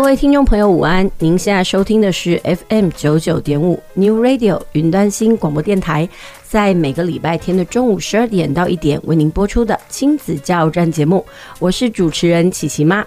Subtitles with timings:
[0.00, 1.08] 各位听众朋友，午安！
[1.18, 6.08] 您现在收听的是 FM 九九点五 New Radio 云端新广播电台，
[6.42, 11.22] 在每个礼拜天的中午十二点到一点为您播出的亲子加油站节目，
[11.58, 13.04] 我是主持人琪琪妈。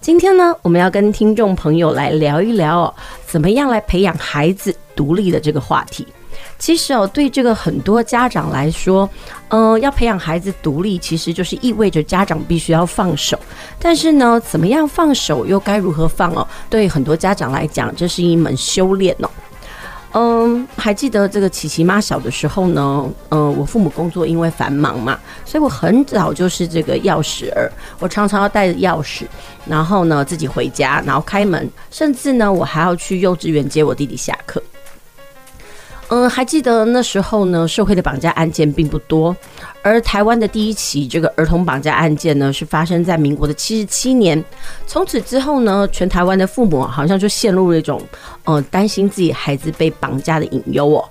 [0.00, 2.94] 今天呢，我们要跟听众朋友来聊一聊哦，
[3.26, 6.06] 怎么样来培养孩子独立的这个话题。
[6.58, 9.08] 其实哦，对这个很多家长来说，
[9.48, 13.38] 嗯、要培养孩子独立，其实就是意味着家长必须要放手。
[13.78, 16.46] 但是呢，怎么样放手，又该如何放哦？
[16.70, 19.30] 对很多家长来讲，这是一门修炼哦。
[20.12, 29.24] 嗯，还记得这个琪琪妈小的时候呢，嗯，我父母工作因为繁忙嘛，所以我很早就是这个钥匙儿，我常常要带着钥匙，
[29.66, 34.62] 然后呢自己回家，然后开门，甚至呢我还要去幼稚园接我弟弟下课。
[36.08, 39.36] 嗯，还记得那时候呢，社会的绑架案件并不多，
[39.82, 44.42] 而台湾的第一起这个儿童绑架案件呢，是发生在民国的七十七年。
[44.86, 48.00] 从此之后呢，全台湾的父母好像就陷入了一种，
[48.44, 51.04] 呃，担心自己孩子被绑架的隐忧哦。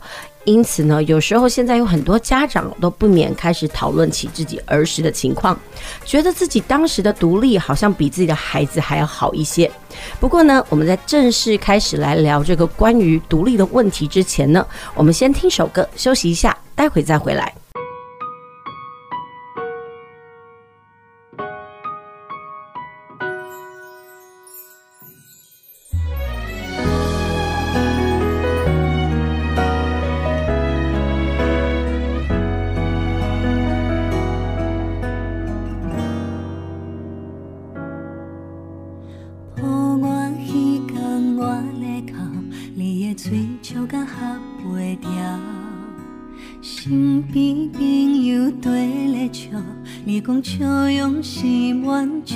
[0.46, 5.60] 因此呢，有时候现在有很多家长都不免开始讨论起自己儿时的情况，
[6.06, 9.70] 觉得自己当时的独立好像比自己的孩子还要好一些。
[10.20, 17.65] 不过呢，我们在正式开始来聊这个关于独立的问题之前呢，我们先听首歌休息一下，待会再回来。
[50.44, 52.36] 笑容是满笑，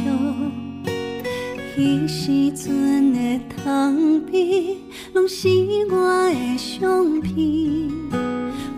[1.76, 4.78] 彼时阵的窗边，
[5.14, 5.48] 拢是
[5.92, 7.90] 我的相片。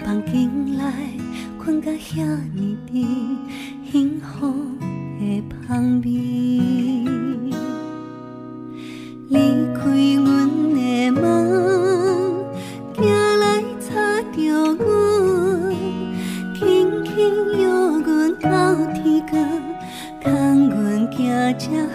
[0.03, 0.79] 房间里
[1.57, 2.93] 困甲遐呢沉，
[3.91, 4.53] 幸福
[5.19, 6.09] 的香味。
[9.29, 9.37] 离
[9.73, 9.79] 开
[10.15, 11.23] 阮的梦，
[12.93, 13.89] 寄来找
[14.31, 14.37] 着
[14.75, 15.73] 阮，
[16.53, 17.13] 轻轻
[17.57, 17.61] 约
[18.03, 18.49] 阮到。
[19.31, 21.87] 看阮行遮远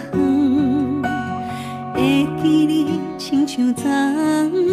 [1.93, 4.66] 会记你亲像昨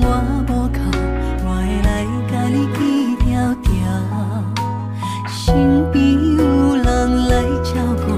[0.00, 0.06] 我
[0.48, 0.80] 无靠
[1.44, 1.92] 我会来
[2.30, 2.78] 甲你牵
[3.62, 3.70] 条
[5.28, 6.02] 身边
[6.36, 7.74] 有人来照
[8.06, 8.16] 顾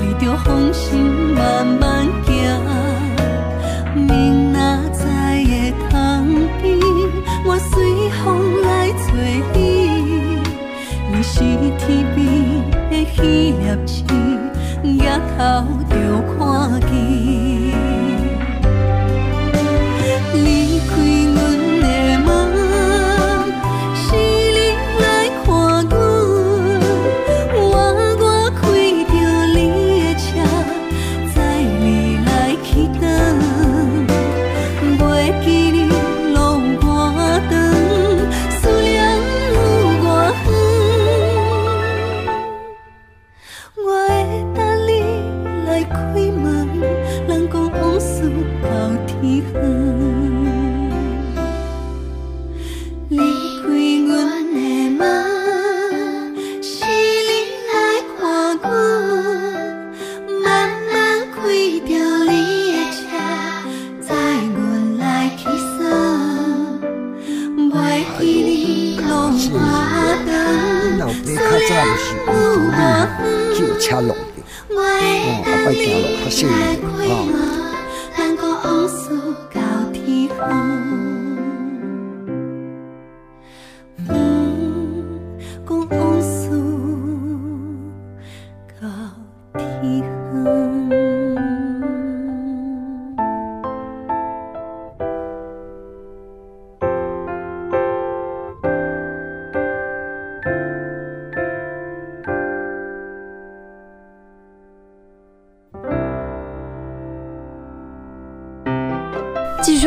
[0.00, 1.00] 你就放心
[1.34, 2.60] 慢慢行。
[3.94, 6.24] 明仔载的窗
[6.62, 6.78] 边
[7.44, 9.12] 我随风来找
[11.10, 11.40] 你是
[11.78, 12.24] 天边
[12.90, 13.54] 的星
[15.36, 15.77] 头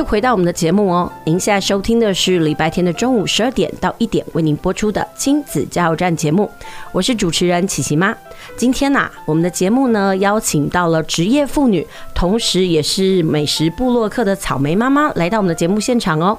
[0.04, 6.50] 回到我们的节目哦，您现在收听的是礼拜天的中午十二点到一点为您播出的亲子加油站节目，
[6.92, 8.16] 我是主持人琪琪妈。
[8.58, 11.86] 今天呐、我们的节目呢邀请到了职业妇女，
[12.22, 16.38] 同时也是美食部落客的草莓妈妈来到我们的节目现场哦，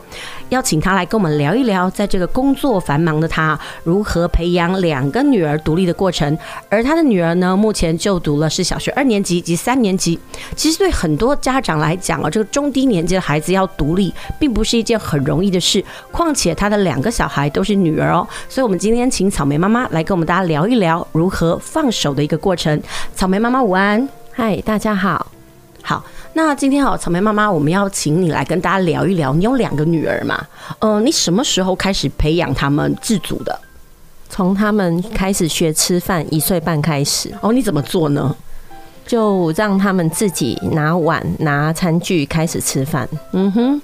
[0.50, 6.38] 邀请她来跟我们聊一聊，在这个工作繁忙的她如何培养两个女儿独立的过程。
[6.68, 10.16] 而她的女儿呢，目前就读了是小学二年级及三年级。
[10.54, 15.84] 其实对很多家长来讲啊，这个中低年级的孩子要独立，并不是一件很容易的事。
[16.12, 22.80] 况且她的两个小孩都是女儿哦，所以，我们今天请草莓妈妈来跟我们大家聊一聊如何放手的一个过程。
[23.16, 25.31] 草莓妈妈午安，嗨，大家好。
[25.92, 26.02] 好，
[26.32, 29.34] 那今天好，草莓妈妈，我们要请你来跟大家聊一聊。
[29.34, 30.42] 你有两个女儿嘛？
[30.78, 33.60] 呃，你什么时候开始培养他们自主的？
[34.30, 37.30] 从他们开始学吃饭，一岁半开始。
[37.42, 38.34] 哦，你怎么做呢？
[39.06, 43.06] 就让他们自己拿碗、拿餐具开始吃饭。
[43.32, 43.82] 嗯哼，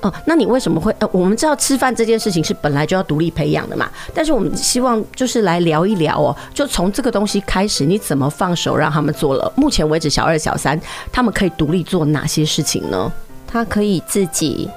[0.00, 0.94] 哦，那你为什么会？
[0.98, 3.90] 呃，我们知道吃饭这件事情是本来就要独立培养的嘛。
[4.14, 9.52] 但是我们希望就是来聊一聊哦，就从这个东西开始，你怎么放手让他们做了？
[9.56, 13.12] 目前为止，小二、小三他们可以独立做哪些事情呢？
[13.46, 14.68] 他可以自己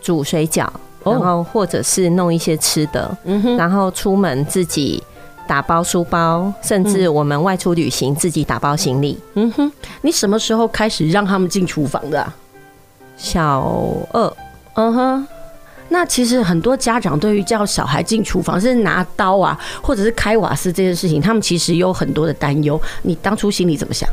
[0.00, 0.68] 煮水饺，
[1.04, 3.16] 然后或者是弄一些吃的，
[3.56, 5.02] 然后出门自己。
[5.46, 9.18] 打包书包，甚至我们外出旅行自己打包行李。
[9.34, 9.72] 嗯哼，
[10.02, 12.36] 你什么时候开始让他们进厨房的啊？
[13.20, 13.60] 小
[14.12, 14.36] 二。
[14.74, 15.26] 嗯哼，
[15.90, 22.80] 那其实很多家长对于叫小孩进厨房，是拿刀啊，或者是开瓦斯这件事情，他们其实有很多的担忧。
[23.02, 24.08] 你当初心里怎么想？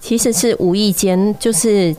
[0.00, 1.94] 其实是无意间，就是。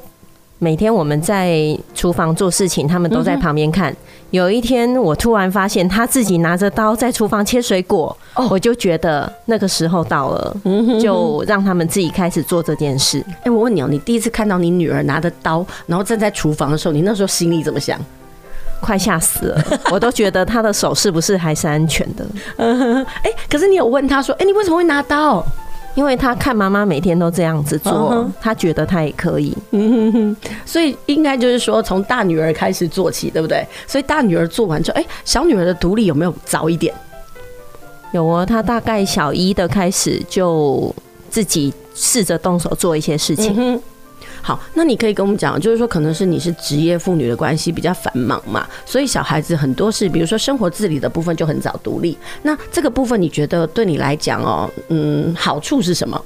[0.63, 3.93] 每天我们在厨房做事情，他们都在旁边看。
[4.32, 8.15] 有一天，我突然发现他自己拿着刀在厨房切水果，
[8.50, 10.55] 我就觉得那个时候到了，
[11.01, 13.22] 就让他们自己开始做这件事。
[13.43, 18.00] 哎，我问你哦，你第一次看到你女儿拿着刀，然后站在厨房的时候，你那时候心里怎么想？
[18.79, 19.63] 快吓死了！
[19.91, 22.25] 我都觉得她的手是不是还是安全的？
[23.24, 25.46] 哎，可是你有问他说，哎，你为什么会拿刀？
[25.95, 29.55] 因为他看妈妈每天都这样子做，他觉得他也可以，
[30.65, 33.65] 所以应该就是说从大女儿开始做起，对不对？
[33.88, 36.93] 所以大女儿做完之后，哎，小女儿的独立有没有早一点？
[38.12, 40.93] 有哦，她大概小一的开始就
[41.29, 43.81] 自己试着动手做一些事情。
[44.45, 52.17] 好，那你可以跟我们讲，就是说，可能是你是职业妇女的关系比较繁忙嘛，所以小孩子很多事，比如说生活自理的部分就很早独立。
[52.41, 56.21] 那这个部分你觉得对你来讲哦，嗯，好处是什么？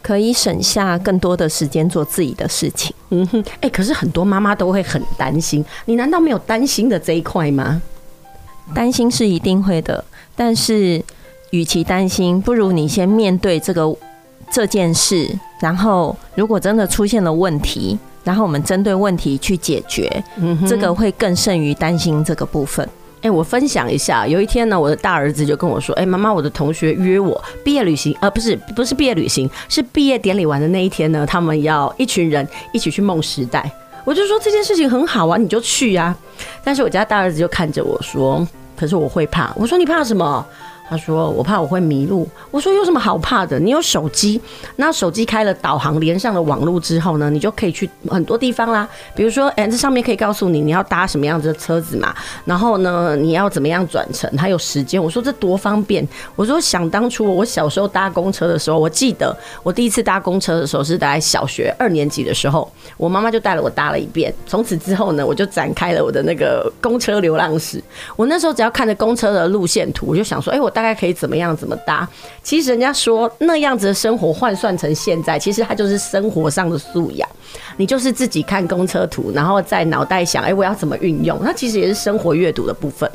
[0.00, 2.94] 可以省下更多的时间做自己的事情。
[3.10, 7.82] 嗯哼，哎，可是很多妈妈都会很担心，你难道没有担心的这一块吗？
[8.72, 10.04] 担心是一定会的，
[10.36, 11.02] 但是
[11.50, 13.92] 与其担心，不如你先面对这个。
[14.50, 15.28] 这件事，
[15.60, 22.88] 然后如果真的出现了问题，然后我们针对问题去解决，嗯，这个会更胜于担心这个部分。
[23.22, 33.70] 哎，我分享一下，有一天呢，我的大儿子就跟我说：“哎，妈妈，我的同学约我毕业旅行，呃，不是，不是毕业旅行，是毕业典礼完的那一天呢，他们要一群人一起去梦时代。”
[34.04, 36.14] 我就说这件事情很好啊，你就去呀。
[36.62, 38.46] 但是我家大儿子就看着我说
[38.76, 40.46] ：“可是我会怕。”我说：“你怕什么？”
[40.88, 43.58] 他说：“我怕我会迷路。”我说：“有什么好怕的？
[43.58, 44.40] 你有手机，
[44.76, 48.86] 那手机开了导航，连上了网络之后呢，你就可以去很多地方啦。
[49.14, 52.14] 比如说，哎，这上面可以告诉你你要搭什么样子的车子嘛，
[52.44, 64.32] 然后呢，你要怎么样转乘，还有时间。”我说：“这多方便。”我说：“想当初我小时候搭公车的时候，我记得我第一次搭公车的时候是在小学二年级的时候，我妈妈就带了我搭了一遍。
[64.46, 67.82] 从此之后呢，我就展开了我的那个公车流浪史。
[68.16, 72.06] 我那时候只要看着公车的路线图，我就想说：哎，我大概可以怎么样怎么搭？
[72.42, 77.26] 其实人家说那样子的生活换算成现在，其实它就是生活上的素养。
[77.76, 81.38] 你就是自己看公车图，然后在脑袋想：哎，我要怎么运用？
[81.42, 83.10] 那其实也是生活阅读的部分。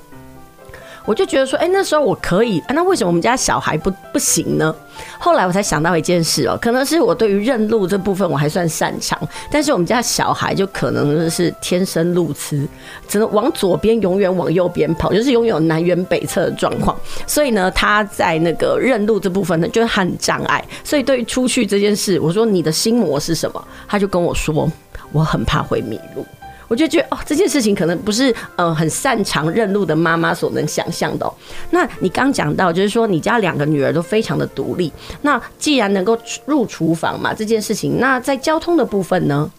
[1.10, 4.76] 我就觉得说，哎、那时候我可以，那为什么我们家小孩不不行呢？
[5.18, 12.64] 后来我才想到一件事哦、可能是我对于认路这部分我还算擅长，但是我们家小孩就可能是天生路痴，
[13.08, 16.96] 只能往左边永远往右边跑，就是拥有南辕北辙的状况。
[17.26, 20.64] 所以呢，他在那个认路这部分呢，就很障碍。
[20.84, 23.68] 所以对于出去这件事，我说你的心魔是什么？
[23.88, 24.72] 他就跟我说，
[25.12, 26.24] 我很怕会迷路。
[26.70, 31.34] 我就觉得哦，这件事情可能不是呃很擅长认路的妈妈所能想象的哦。
[31.72, 34.90] 那你刚讲到，就是说你家两个女儿都非常的独立。
[35.24, 39.52] 那既然能够入厨房嘛，这件事情，那在交通的部分呢？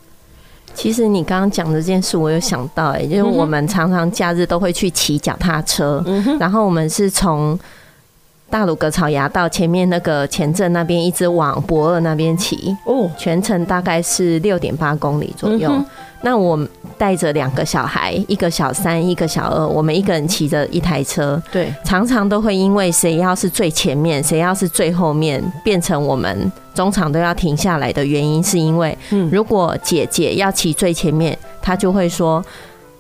[0.73, 6.01] 其实你刚刚讲的这件事，我有想到，哎，就是我们常常假日都会去骑脚踏车，
[6.39, 7.59] 然后我们是从
[8.49, 15.73] 大鲁阁草衙到前面那个前镇那边，一直往博二那边骑，哦，全程大概是六点八公里左右。
[16.23, 16.59] 那我
[16.99, 28.97] 带着两个小孩，一个小三，一个小二，我们一个人骑着一台车，对，常常都会因为谁要是最前面，谁要是最后面，变成我们中场都要停下来的原因，是因为，
[29.33, 32.45] 如果姐姐要骑最前面，她就会说：“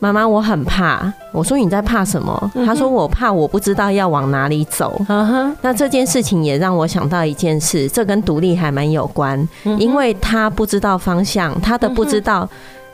[0.00, 4.98] 妈妈，我很怕。”我说：“你在怕什么？”她说：“我怕我不知道要往哪里走。”
[5.60, 9.46] 那这件事情也让我想到一件事，这跟独立还蛮有关，
[9.78, 12.48] 因为她不知道方向，她的不知道。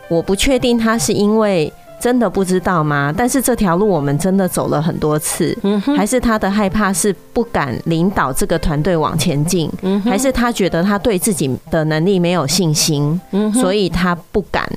[0.09, 3.13] 我不确定他是因为真的不知道吗？
[3.17, 5.57] 但是这条路我们真的走了很多次，
[5.97, 9.71] 还是他的害怕是不敢领导这个团队往前进，
[10.05, 13.19] 还是他觉得他对自己的能力没有信心，
[13.55, 14.71] 所以他不敢。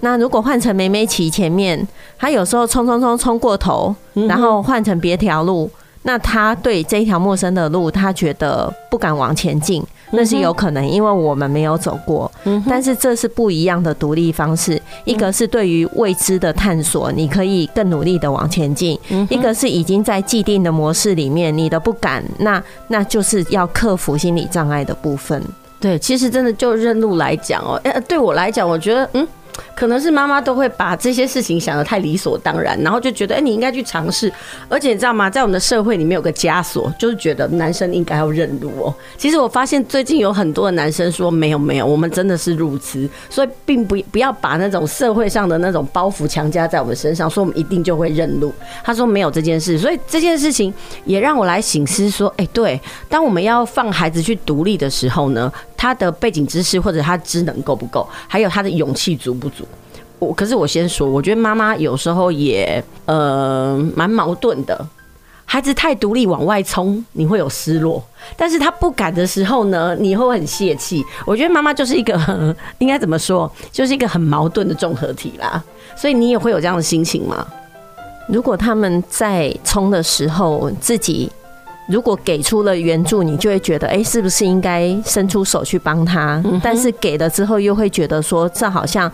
[0.00, 1.86] 那如果换成梅梅骑前面，
[2.18, 5.70] 他有时候冲冲冲冲过头，然后换成别条路，
[6.02, 9.82] 那他对这一条陌生的路，他觉得不敢往前进。
[10.12, 12.30] 那是有可能，因为我们没有走过，
[12.68, 14.80] 但是这是不一样的独立方式。
[15.04, 18.96] 一个是对于未知的探索，你可以更努力的往前进；
[19.28, 25.42] 一个是已经在既定的模式里面，你的不敢，那那就是要克服心理障碍的部分。
[25.80, 29.26] 对，其实真的就认路来讲哦，哎，对我来讲，我觉得嗯。
[29.74, 34.32] 可能是妈妈都会把这些事情想得太理所当然，然后就觉得，哎，你应该去尝试。
[34.68, 35.28] 而且你知道吗？
[35.28, 38.94] 在我们的社会里面有个枷锁，就是觉得男生应该要认路哦。
[39.16, 48.52] 其实我发现最近有很多的男生说，没有没有，我们真的是如此，所以并不不要把那种社会上的那种包袱强加在我们身上，说我们一定就会认路。
[48.84, 50.72] 他说没有这件事，所以这件事情
[51.04, 59.64] 也让我来醒思说，哎，对，当我们要放孩子去独立的时候呢，他的背景知识或者他知能够不够，还有他的勇气足不足？
[60.20, 64.86] 我可是我先说，我觉得妈妈有时候也呃蛮矛盾的。
[65.44, 68.00] 孩子太独立往外冲，你会有失落；
[68.36, 71.04] 但是他不敢的时候呢，你会很泄气。
[71.26, 72.16] 我觉得妈妈就是一个
[72.78, 75.60] 应该怎么说，就是一个很矛盾的综合体啦。
[75.96, 77.44] 所以你也会有这样的心情吗？
[78.28, 81.28] 如果他们在冲的时候自己。
[81.92, 86.42] 如果给出了援助，你就会觉得，哎，是不是应该伸出手去帮他？
[86.62, 89.12] 但是给了之后，又会觉得说，这好像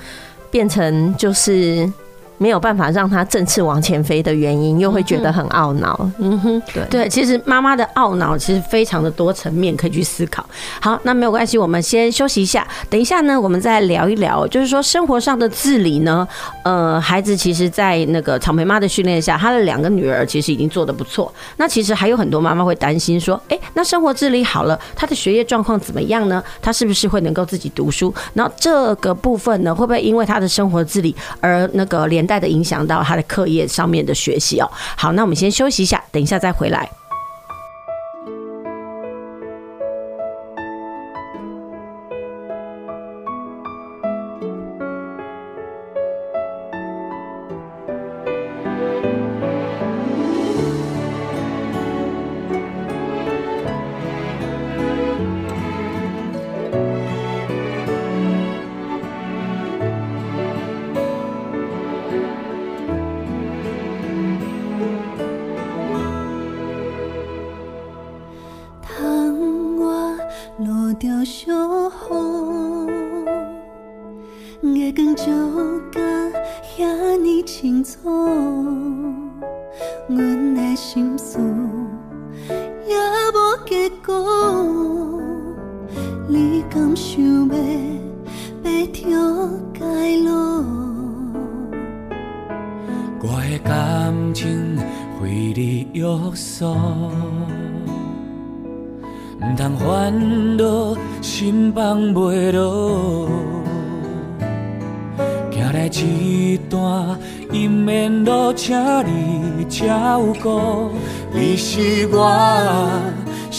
[0.51, 1.93] 变成就是。
[2.39, 6.11] 没有办法让他振翅往前飞的原因，又会觉得很懊恼。
[6.19, 10.45] 嗯哼，对对，其实妈妈的懊恼其实非常的多层面可以去思考。
[10.81, 16.27] 好，那没有关系，我们先休息一下，等一下呢，我们再聊一聊，就是说生活上的自理呢。
[16.63, 21.33] 呃，孩子其实，在那个草莓妈的训练下，他的两个女儿其实已经做得不错。
[21.57, 26.43] 那其实还有很多妈妈会担心说，哎，那生活自理好了，他的学业状况怎么样呢？
[26.63, 28.15] 他是不是会能够自己读书？
[28.35, 34.71] 然后这个部分呢，会不会因为他的生活自理而那个连带的影响到他的课业上面的学习哦。
[34.97, 36.89] 好，那我们先休息一下，等一下再回来。
[86.89, 87.55] 你敢想要
[88.63, 89.11] 白条
[89.75, 89.85] 街
[90.25, 90.31] 路？
[93.21, 94.79] 我的感情
[95.23, 96.75] 为你约束。
[99.41, 103.29] 毋通烦恼，心放袂落，
[105.51, 107.19] 行来一段
[107.51, 110.91] 姻缘路，请你照顾。
[111.33, 112.91] 你是我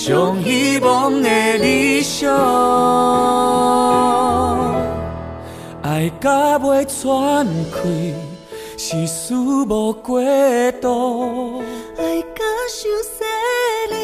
[0.01, 2.33] 上希望的理想，
[5.81, 8.15] 爱甲袂喘气，
[8.77, 10.21] 是事无过
[10.81, 11.61] 度。
[11.97, 13.25] 爱甲伤细
[13.91, 13.95] 腻，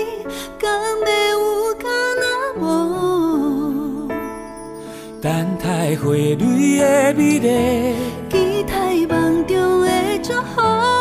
[0.59, 2.25] 敢会有敢若
[2.59, 4.09] 无？
[5.21, 5.31] 等
[5.63, 7.47] 待花蕊的美丽，
[8.29, 8.33] 期
[8.67, 8.73] 待
[9.07, 9.87] 梦中的
[10.21, 10.94] 祝福。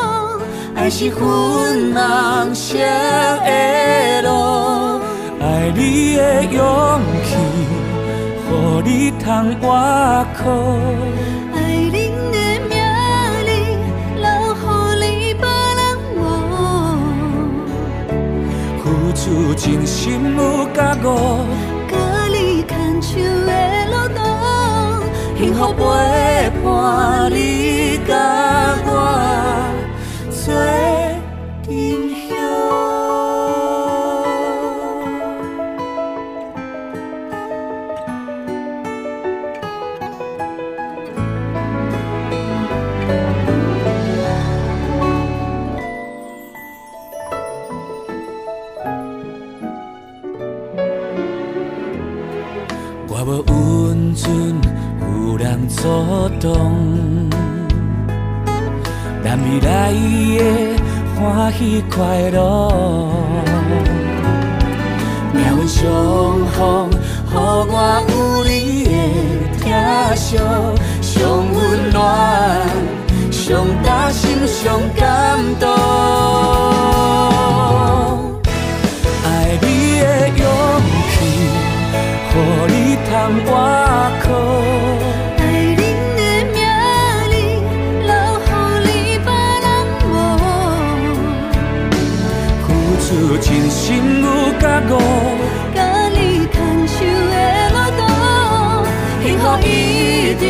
[0.84, 5.00] 爱是薰红色的路，
[5.40, 7.30] 爱你的勇气，
[8.50, 8.52] 予
[8.84, 9.72] 你通活
[10.36, 10.44] 靠。
[19.26, 21.06] 有真心有觉悟，
[21.88, 21.96] 甲
[22.28, 23.50] 你牵手的
[23.86, 24.20] 路途，
[25.38, 25.80] 幸福陪
[26.62, 28.12] 伴你甲
[28.84, 28.92] 我
[30.44, 30.74] 做。
[55.84, 57.53] 阻挡，
[59.26, 59.96] 但未来的
[61.16, 62.38] 欢喜快乐，
[65.32, 65.82] 命运相
[66.52, 67.72] 逢，予我
[68.10, 68.12] 有
[68.44, 68.90] 你的
[69.64, 69.64] 疼
[70.14, 70.36] 惜，
[71.00, 71.16] 上
[71.54, 71.56] 温
[71.90, 71.98] 暖，
[73.30, 75.02] 上打心，上感
[75.58, 75.62] 动。
[79.24, 79.26] 爱
[79.62, 79.64] 你
[80.00, 80.04] 的
[80.36, 80.44] 勇
[81.08, 81.14] 气，
[82.28, 82.32] 予
[82.68, 82.72] 你
[83.08, 83.10] 通
[83.46, 83.48] 活
[84.20, 84.28] 靠。
[93.38, 94.26] 真心有
[94.60, 94.92] 觉悟，
[95.74, 97.34] 甲你牵手的
[97.70, 98.00] 路途，
[99.22, 99.68] 幸福一
[100.38, 100.42] 定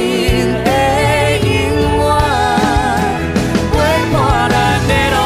[0.64, 0.66] 会
[1.40, 1.48] 永
[1.98, 2.02] 远
[3.72, 3.74] 陪
[4.12, 4.14] 伴
[4.50, 4.54] 咱
[4.86, 5.16] 的路。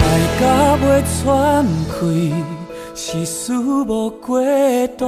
[0.00, 0.02] 爱
[0.40, 0.42] 甲
[0.80, 0.82] 袂
[1.22, 1.22] 喘
[1.90, 1.98] 气，
[2.94, 4.26] 是事无过
[4.96, 5.06] 度。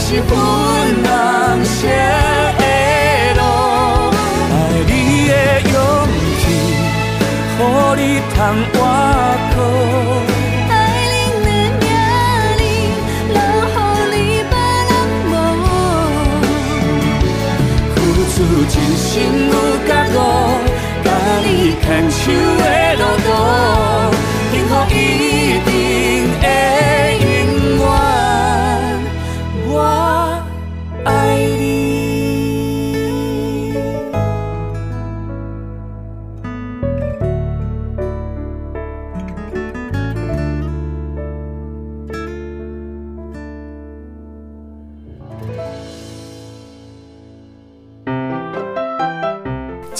[0.00, 1.86] 是粉红色
[2.58, 2.62] 的。
[3.36, 3.40] 路，
[4.50, 4.54] 爱
[4.86, 4.92] 你
[5.28, 5.32] 的
[5.72, 5.74] 勇
[6.40, 6.42] 气，
[7.58, 7.60] 予
[7.96, 8.02] 你
[8.34, 8.36] 通
[8.72, 8.76] 活
[9.54, 9.56] 靠。
[18.70, 19.06] 真心
[19.48, 19.52] 有
[19.86, 20.16] 觉悟，
[21.02, 21.06] 甲
[21.42, 21.48] 你
[21.82, 22.20] 牵手
[22.58, 22.64] 的
[22.96, 23.26] 路途，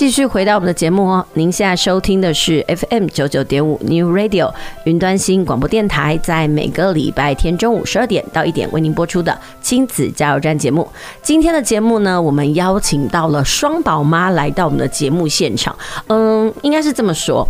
[0.09, 4.51] 继续回到我们的节目哦，您现在收听的是 FM 九九点五 New Radio
[4.85, 10.89] 云端新广播电台，在每个礼拜天中午十二点到一点为您播出的亲子加油站节目。
[11.21, 15.77] 今天的节目呢，我们邀请到了双宝妈来到我们的节目现场。
[16.07, 17.47] 嗯，应该是这么说。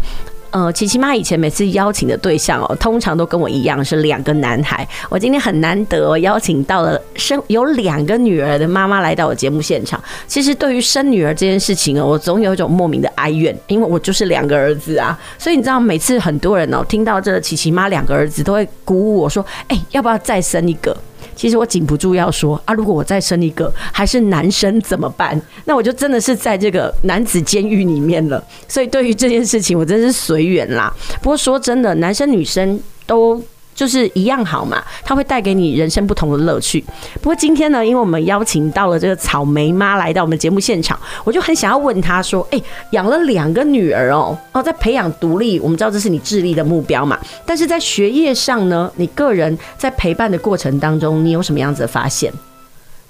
[0.50, 4.86] 呃，琪琪妈以前每次邀请的对象哦，通常都跟我一样是两个男孩。
[5.08, 10.02] 我今天很难得邀请到了生有两个女儿的妈妈来到我节目现场。
[10.26, 15.18] 其实对于生女儿这件事情哦，我总有一种莫名的哀怨，因为我就是两个儿子啊。
[15.38, 20.96] 所以你知道，每次很多人哦听到这琪琪妈两个儿子，都会鼓舞我说：“哎，要不要再生一个？”
[21.38, 25.40] 其实我禁不住要说啊，如果我再生一个还是男生怎么办？
[25.64, 28.42] 那我就真的是在这个男子监狱里面了。
[28.66, 30.92] 所以对于这件事情，我真是随缘啦。
[31.22, 33.40] 不过说真的，男生女生都。
[33.78, 36.84] 就是一样好嘛，它会带给你人生不同的乐趣。
[37.22, 42.60] 不过今天呢，因为我们邀请到了这个草莓妈来到我们节目现场，我就很想要问她说：“哎，
[42.90, 47.16] 养了两个女儿哦，哦，在培养独立，我们知道这是你致力的目标嘛。
[47.46, 52.32] 但是在学业上呢，你个人在陪伴的过程当中，你有什么样子的发现？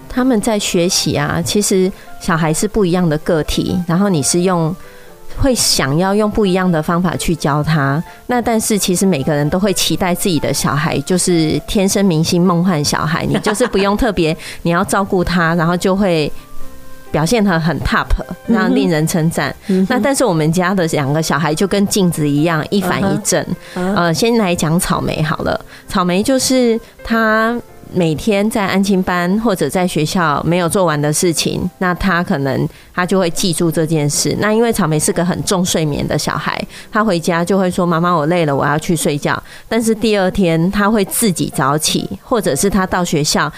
[0.06, 4.76] 他们在学习啊，其实小孩是不一样的个体，然后你是用。
[5.40, 16.30] 会想要用不一样的方法去教他，那但是其实每个人都会期待自己的小孩就是天生明星梦幻小孩，你就是不用特别你要照顾他，然后就会
[17.12, 18.06] 表现得很 top，
[18.46, 19.54] 那令人称赞。
[19.88, 23.44] 那但是我们家的两个小孩就跟镜子一样，一反一正。
[23.74, 27.56] 呃，先来讲草莓好了，草莓就是他。
[27.92, 34.36] 每天在安亲班或者在学校没有做完的事情，那他可能他就会记住这件事。
[34.40, 36.60] 那因为草莓是个很重睡眠的小孩，
[36.92, 43.50] 他回家就会说：“妈妈，我累了，我要去睡觉。”但是第二天他会自己早起，或者是他到学校，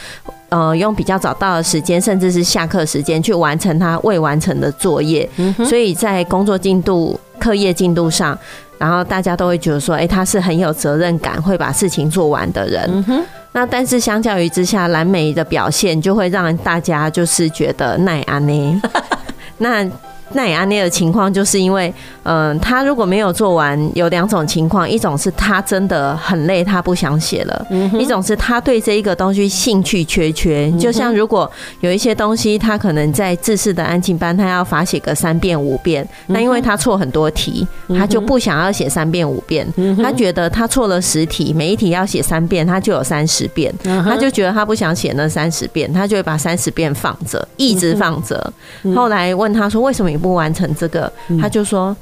[0.49, 5.29] 呃，用比较早到的时间，甚至是下课时间去完成他未完成的作业。
[5.67, 8.39] 所以在工作进度、课业进度上，
[8.79, 13.05] 然后大家都会觉得说：“哎，他是很有责任感，会把事情做完的人。”
[13.53, 18.83] 那但是相较于之下，蓝莓的表现就会让大家就是觉得耐安呢，
[19.59, 19.91] 那。
[20.33, 27.67] 那也安内的情况，就是因为，嗯，他如果没有做完，有两种情况，一种是他真的很累，他不想写了；
[27.99, 30.71] 一种是他对这一个东西兴趣缺缺。
[30.79, 39.67] 就像如果有一些东西，他可能在自式的安静班，他要罚写个三遍五遍，那因为他错很多题，他就不想要写三遍五遍，
[40.01, 48.53] 他觉得他错了十题，每一题要写三遍，他就有三十遍，他就觉得他不想写那三十遍，他就会把三十遍放着，一直放着。
[48.95, 51.97] 后来问他说：“为什么？”不完成这个，他就说：“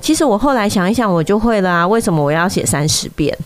[0.00, 3.36] 其实我后来想一想，我就会了啊，为什么我要写三十遍？”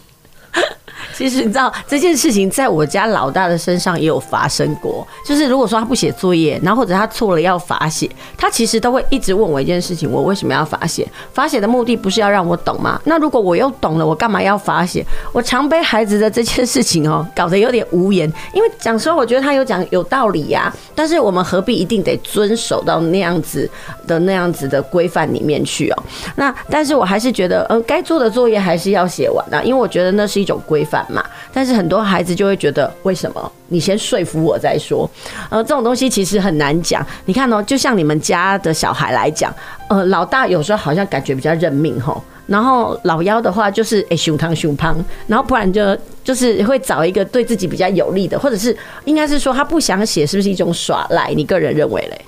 [1.15, 5.07] 其实你知道这件事情在我家老大的身上也有发生过。
[5.27, 11.07] 就是如果说他不写作业，然后或者他错了要罚写，他其实都会一直问我一件事情：我为什么要罚写？
[11.33, 13.01] 罚写的目的不是要让我懂吗？
[13.05, 15.05] 那如果我又懂了，我干嘛要罚写？
[15.33, 18.31] 我常背孩子的这件事情哦，搞得有点无言。
[18.53, 23.69] 因为讲说，我觉得他有讲有道理呀，但是我们何必一定得遵守到那样子
[24.07, 26.03] 的那样子的规范里面去哦？
[26.37, 30.92] 那但是我还是觉得，呃，该做的作业还是要写完的，因为我觉得那是一种规范。
[31.09, 35.09] 嘛，但是很多孩子就会觉得，为什么你先说服我再说？
[35.51, 37.05] 呃，这种东西其实很难讲。
[37.27, 39.55] 你看哦，就像你们家的小孩来讲，
[39.89, 51.33] 呃，老大有时候好像感觉比较认命吼，然后老幺的话就是哎，熊汤熊汤，然后不然就就是会找一个对自己比较有利的，或者是应该是说他不想写，是不是一种耍赖？
[51.35, 52.21] 你个人认为嘞？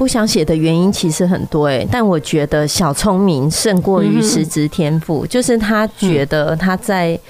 [0.00, 7.20] 不想写的原因其实很多诶，但我觉得小聪明胜过于实质天赋，就是他觉得他在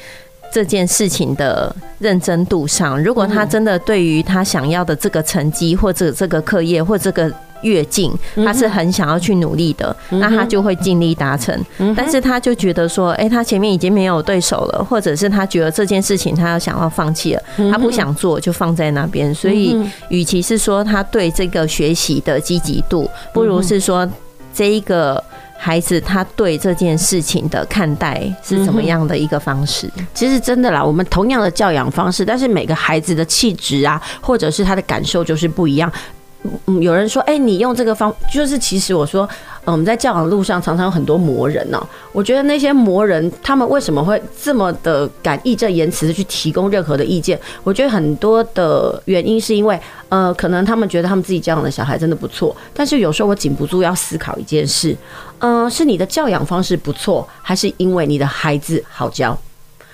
[0.52, 7.28] 这件事情的认真度上，如果他真的对于他想要的这个成绩或者这个课业或这个。
[7.62, 8.12] 越近，
[8.44, 11.58] 他是很想要去努力的，那他就会尽力达成。
[11.96, 19.34] 但是他就觉得说，哎，他前面已经没有对手了，或者是他觉得这件事情他要想要放弃了，他不想做就放在那边。
[19.34, 19.76] 所以，
[20.08, 24.08] 与其是说他对这个学习的积极度，不如是说
[24.52, 25.22] 这一个
[25.58, 29.90] 孩子他对这件事情的看待是怎么样的一个方式。
[30.14, 35.92] 其实真的啦，我们同样的教养方式，但是每个孩子的气质啊，或者是他的感受就是不一样。
[36.66, 39.28] 嗯，有人说，哎，你用这个方，就是其实我说，
[39.66, 41.86] 嗯，我们在教养路上常常有很多魔人呢。
[42.12, 47.38] 我觉得那些魔人，他们为什么会这么的敢义正言辞的去提供任何的意见？
[47.62, 54.96] 我觉得很多的原因是因为，呃，可能他们觉得他们自己教养的小孩真的不错，但是有时候我禁不住要思考一件事，
[55.40, 59.36] 嗯，是你的教养方式不错，还是因为你的孩子好教？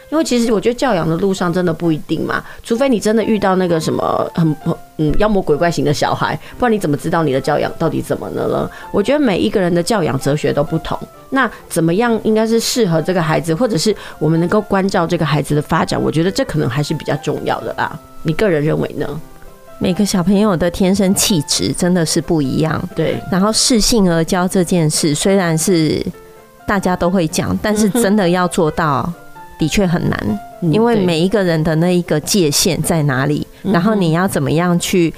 [0.09, 4.57] 因为其实我觉得教养的路上真的不一定嘛，除非你真的遇到那个什么很
[4.99, 8.71] 嗯妖魔鬼怪型的小孩，不然你怎么知道你的教养到底怎么了呢？
[8.93, 10.97] 我觉得每一个人的教养哲学都不同，
[11.31, 17.99] 那怎么样应该是适合这个孩子，或者是我们能够关照这个孩子的发展，我觉得这可能还是比较重要的啦。
[18.23, 19.21] 你个人认为呢？
[19.79, 23.21] 每个小朋友的天生气质真的是不一样，对。
[23.31, 26.01] 然后适性而教这件事，虽然是
[26.67, 29.13] 大家都会讲，但是真的要做到。
[29.59, 35.13] 的确很难，因为每一个人的那一个界限在哪里，然后你要怎么样去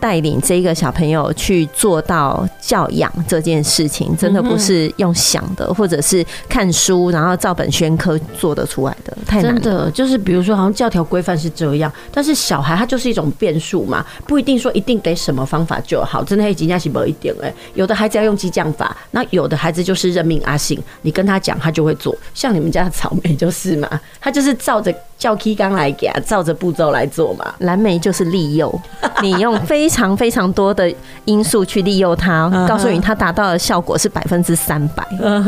[0.00, 9.60] 带领这个小朋友去做到教养这件事情，真的不是用想的，或者是看书然后照本宣科做得出来的，太难了。
[9.60, 16.22] 真的就是，比如说，好像教条规范是这样，但是小孩他就是一种变数嘛，不一定说一定得什么方法就好。
[16.22, 17.52] 真的，还真的是某一点哎。
[17.74, 22.14] 有的孩子要用激将法，那有的孩子就是任命阿信，你跟他讲，他就会做。
[22.34, 23.88] 像你们家的草莓就是嘛，
[24.20, 27.54] 他就是照着教 K 纲来给他，照着步骤来做嘛。
[27.58, 28.80] 蓝莓就是利诱，
[29.22, 30.14] 你用非常。
[30.14, 30.92] 非常多的
[31.24, 35.04] 因素去利诱他，告诉你他达到的效果是百分之三百，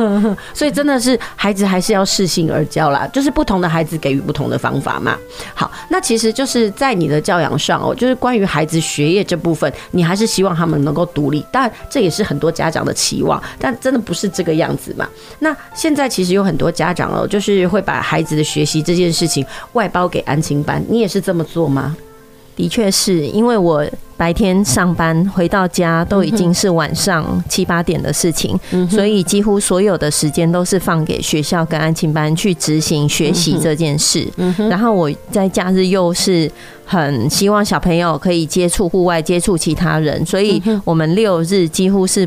[0.52, 5.16] 所以真的是孩子还是要适性而教啦，就是不同的孩子给予不同的方法嘛。
[5.54, 15.08] 好，那其实就是在你的教养上哦，就是关于孩子学业这部分，你还是希望他们能够独立，但这也是很多家长的期望，但真的不是这个样子嘛。
[15.38, 21.96] 那现在其实有很多家长哦，就是会把孩子的学习这件事情外包给安亲班，你也是这么做吗？
[22.56, 28.58] 的确是因为我白天上班回到家都已经是晚上七八点的事情，
[28.90, 34.26] 所以几乎所有的时间都是放给学校跟安亲班去执行学习这件事。
[34.70, 36.50] 然后我在假日又是
[36.84, 42.26] 很希望小朋友可以接触户外、接触其他人，所以我们六日几乎是。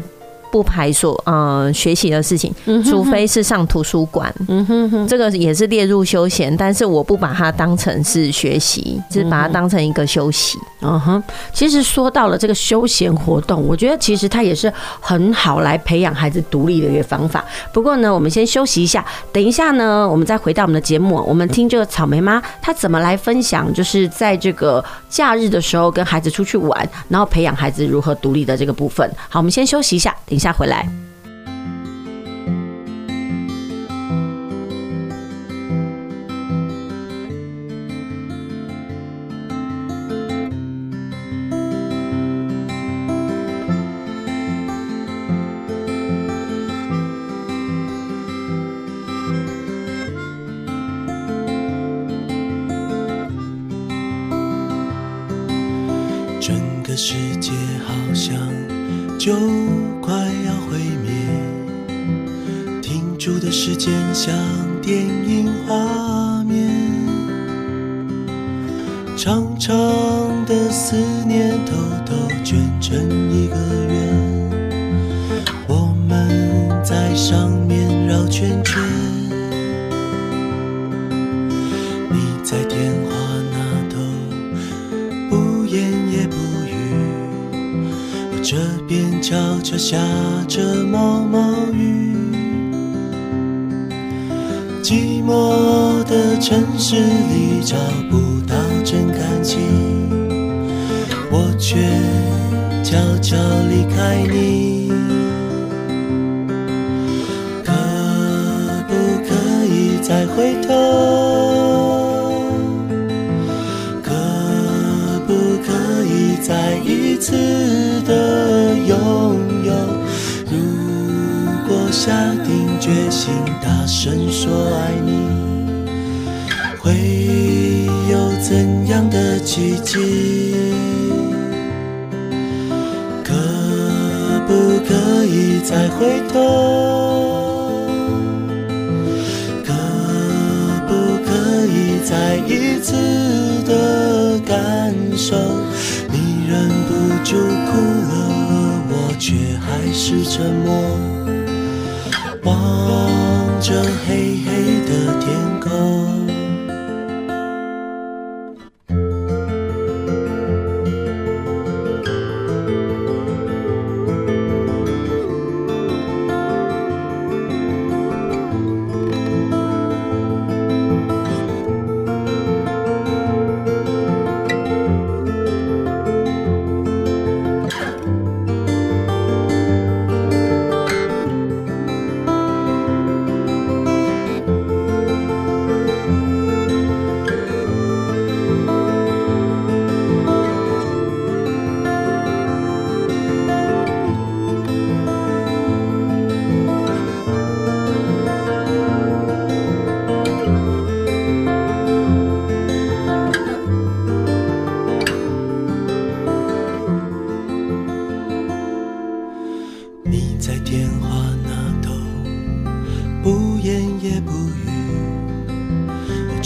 [0.51, 10.57] 不排除呃学习的事情，除非是上图书馆，嗯哼哼，这个也是列入休闲，但是我不把它当成是学习，只是把它当成一个休息。
[10.81, 11.21] 嗯哼，
[11.53, 17.43] 其实说到了这个休闲活动，我觉得其实它也是很好来培养孩子独立的一个方法。
[17.73, 29.09] 不过呢，我们先休息一下，等一下呢，我们再回到我们的节目，我们听这个草莓妈她怎么来分享，就是在这个假日的时候跟孩子出去玩，然后培养孩子如何独立的这个部分。
[29.27, 31.08] 好，我们先休息一下，等一下回来。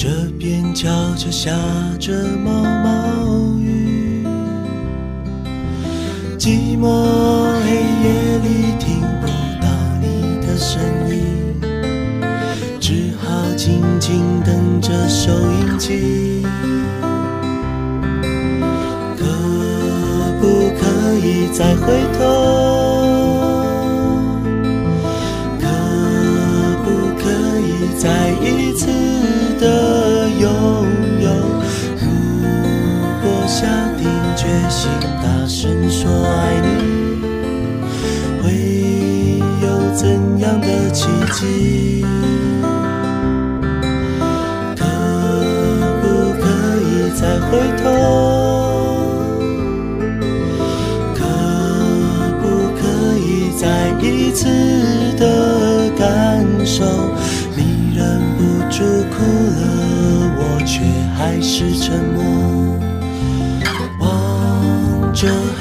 [0.03, 1.49] 这边悄悄下
[1.97, 2.11] 着
[2.43, 4.27] 毛毛雨，
[6.37, 6.83] 寂寞
[7.63, 7.71] 黑
[8.03, 9.27] 夜里听不
[9.61, 9.67] 到
[10.01, 10.05] 你
[10.45, 11.15] 的声音，
[12.81, 16.45] 只好静静等着收音机。
[19.17, 19.23] 可
[20.41, 20.83] 不可
[21.25, 22.19] 以再回头？
[25.61, 25.63] 可
[26.83, 26.91] 不
[27.23, 27.23] 可
[27.61, 28.91] 以再一次
[34.83, 34.91] 心
[35.21, 36.67] 大声说爱你，
[38.43, 38.43] 会
[39.61, 39.65] 有
[39.95, 40.03] 怎
[40.39, 42.03] 样的奇迹？
[44.75, 44.83] 可
[46.01, 46.03] 不
[46.41, 46.43] 可
[46.83, 47.85] 以再回头？
[51.15, 51.17] 可
[52.41, 52.43] 不
[52.75, 52.83] 可
[53.19, 53.63] 以再
[54.01, 54.43] 一次
[55.17, 55.23] 的
[55.97, 56.83] 感受？
[57.55, 58.83] 你忍不住
[59.15, 59.23] 哭
[59.61, 59.63] 了，
[60.39, 60.83] 我却
[61.15, 62.42] 还是沉默，
[65.13, 65.52] 着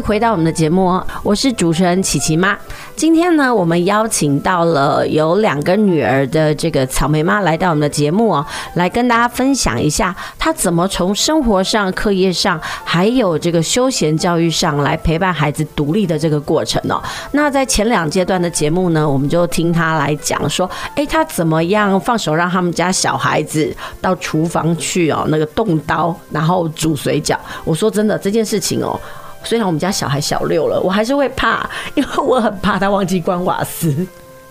[0.00, 2.56] 回到我们的节目哦，我是主持人琪琪妈。
[2.96, 17.02] 今天呢，我们邀请到了有两个女儿的这个草莓妈来到我们的节目哦，来跟大家分享一下她怎么从生活上、课业上，还有这个休闲教育上来陪伴孩子独立的这个过程哦。
[17.32, 27.36] 那在前两阶段的节目呢，我们就听她来讲说，哎，她怎么样放手让他们家小孩子到厨房去哦，那个动刀，然后煮水饺。
[27.64, 28.98] 我说真的，这件事情哦。
[29.42, 33.94] 虽然我们家小孩小六了，我还是会怕，因为我很怕他忘记关瓦斯。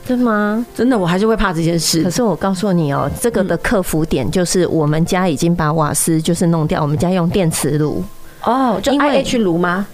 [0.06, 0.66] 真的吗？
[0.74, 2.02] 真的，我还是会怕这件事。
[2.02, 8.04] 可是我告诉你哦，这个的克服点就是我们家已经把瓦斯就是弄掉，我们家用电磁炉。
[8.44, 9.86] 哦，就 IH 炉吗？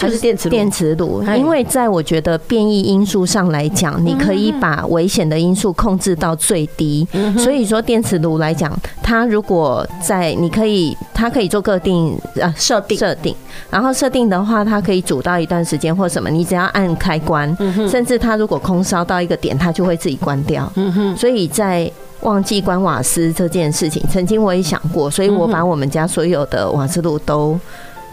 [0.00, 7.06] 还是电磁电磁炉，因为在我觉得变异因素上来讲，你可以把危险的因素控制到最低。
[7.38, 12.96] 所以说电磁炉来讲，它如果在你可以，它可以做个定呃设定。
[12.96, 13.34] 设定，
[13.70, 17.54] 然后设定的话，它可以煮到一段时间或什么，你只要按开关，
[17.88, 20.70] 甚至它如果空烧到一个点，它就会自己关掉。
[21.16, 21.90] 所以在
[22.22, 27.58] 忘记关瓦斯这件事情，曾经我也想过，所以我把我们家所有的瓦斯炉都。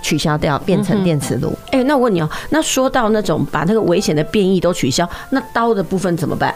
[0.02, 1.50] 取消掉，变成电磁炉。
[1.72, 6.54] 哎、欸，那我问你哦，那说到那种把那个危险的变异都取消，那刀的部分怎么办？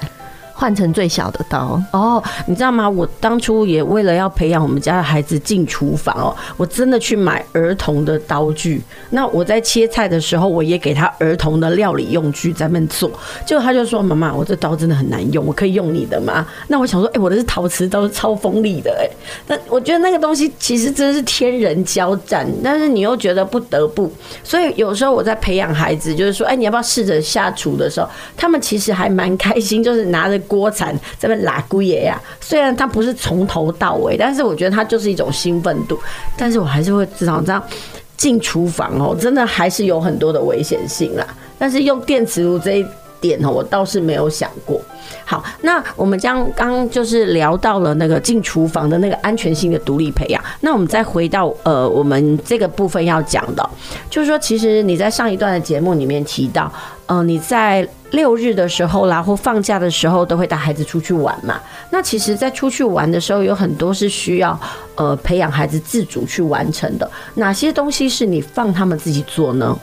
[0.61, 2.87] 换成最小的刀哦，你知道吗？
[2.87, 8.79] 我当初也为了要培养我们家的孩子进厨房哦，我真的去买儿童的刀具。
[9.09, 13.09] 那我在切菜的时候，我也给他儿童的料理用具在那做。
[13.43, 19.09] 结果他就说：“妈妈，我这刀真的很难用，我可以用你的吗？”那我想说：“哎、我的是陶瓷刀，超锋利的。”哎，
[19.47, 24.13] 那我觉得那个东西其实真的是天人交战，但是你又觉得不得不。
[24.43, 35.97] 所以有时候我在培养孩子，就是说：“哎、你要不要试着下厨的时候，他们其实还蛮开心，就是拿着。”锅铲这边拉姑爷呀，虽然他不是从头到尾，但是我觉得他就是一种兴奋度。
[36.35, 37.63] 但是我还是会知道这样
[38.17, 41.25] 进厨房哦，真的还是有很多的危险性啦。
[41.57, 42.85] 但是用电磁炉这一
[43.21, 44.81] 点哦，我倒是没有想过。
[45.25, 50.43] 好，那我们将刚就是聊到了那个进厨房的那个安全性的独立培养。
[50.61, 53.69] 那我们再回到呃，我们这个部分要讲的，
[54.09, 56.71] 就是说，其实你在上一段的节目里面提到，
[57.05, 61.59] 呃，你在六日的时候啦，或放假的时候，都会带孩子出去玩嘛。
[61.91, 64.59] 那其实，在出去玩的时候，有很多是需要
[64.95, 67.09] 呃培养孩子自主去完成的。
[67.35, 69.77] 哪些东西是你放他们自己做呢？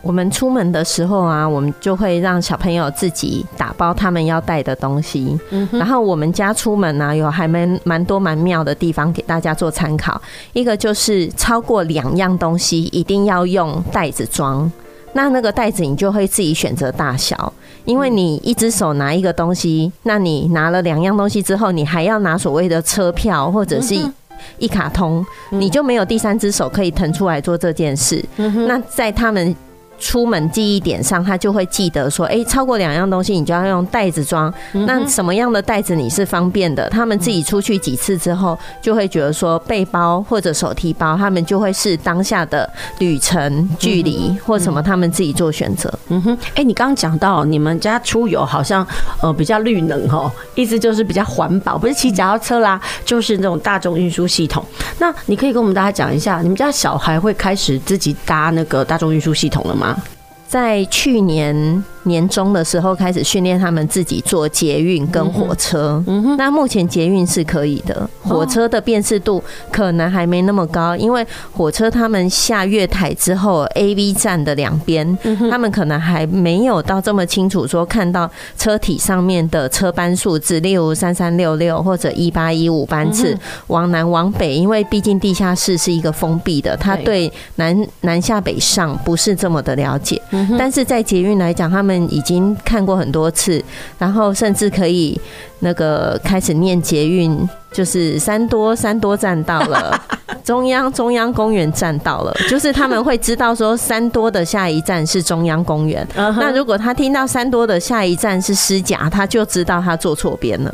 [0.00, 5.38] 我们出门的时候啊，我们就会让小朋友自己打包他们要带的东西。
[5.72, 10.20] 然后我们家出门呢，有还蛮蛮多蛮妙的地方给大家做参考。
[10.52, 14.70] 一个就是超过两样东西一定要用袋子装，
[15.12, 17.52] 那那个袋子你就会自己选择大小，
[17.84, 23.96] 因为你一只手拿一个东西，那你拿了两样东西之后，你还要拿所谓的车票或者是
[24.58, 28.24] 一卡通，你就没有第三只手可以腾出来做这件事。
[28.36, 29.54] 那在他们。
[29.98, 34.52] 出门记忆点上，他就会记得说，哎，超过两样东西，你就要用袋子装。
[34.72, 36.88] 那什么样的袋子你是方便的？
[36.90, 42.68] 他们自己出去几次之后，就会觉得说，背包或者手提包，他们就会是当下的
[42.98, 45.92] 旅程距离或什么，他们自己做选择。
[46.08, 48.86] 嗯哼，哎，你刚刚讲到你们家出游好像
[49.20, 54.64] 呃比较绿能哦，意思就是比较环保，不是骑脚踏车啦，就是那种大众运输系统。
[54.98, 59.87] 那你可以跟我们大家讲一下，你们家小孩会开始自己搭那个大众运输系统了吗？
[60.46, 66.02] 在去年年中的时候开始训练他们自己坐捷运跟火车。
[66.06, 75.16] 嗯哼，那目前捷运是可以的，火车的辨识度可能还没那么高，因为火车他们下月台之后，A、B 站的两边，
[75.50, 83.38] 他们可能还没有到这么清楚，说看到车体上面的车班数字，例如三三六六或者一八一五班次，
[83.68, 87.30] 往南往北，因为毕竟地下室是一个封闭的，他对。
[87.56, 90.20] 南南下北上不是这么的了解。
[90.56, 93.64] 但是在捷运来讲，他们们已经看过很多次，
[93.98, 95.18] 然后甚至可以
[95.60, 97.48] 那个开始念捷运。
[97.70, 99.94] 就是三多三多站到了，
[100.42, 106.04] 中央中央公园站到了，就是他们会知道说三多的下一站是中央公园。
[106.14, 110.72] 那如果他听到三多的下一站是师甲，他就知道他坐错边了。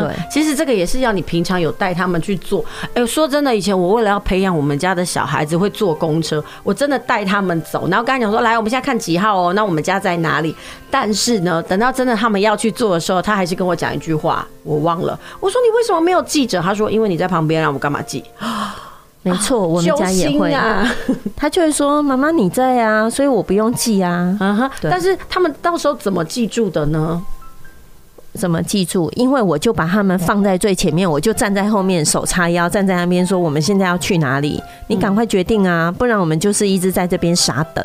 [0.00, 2.64] 对，其实这个也是要你平常有带他们去坐。
[2.94, 10.56] 哎，说真的，以前我为了要培养我们家的小孩子会坐公车，我真的带他们走，然后跟他讲说，来，我们现在看几号哦，那我们家在哪里？
[10.90, 15.18] 但是呢，等到真的他们要去坐的时候，他还是跟我讲一句话，我忘了。
[15.40, 16.60] 我说你为什么没有记着？
[16.60, 18.24] 他说因为你在旁边，让我干嘛记？
[19.22, 20.88] 没错，我们家也会啊。
[21.36, 24.36] 他就会说妈妈你在啊，所以我不用记啊。
[24.40, 27.20] 啊哈，但是他们到时候怎么记住的呢？
[28.34, 29.10] 怎么记住？
[29.16, 34.62] 因为我就把他们放在最前面，我就站在后面，手叉腰站在那边说我们现在要去哪里？
[34.86, 37.84] 你赶快决定啊，不然我们就是一直在这边傻等。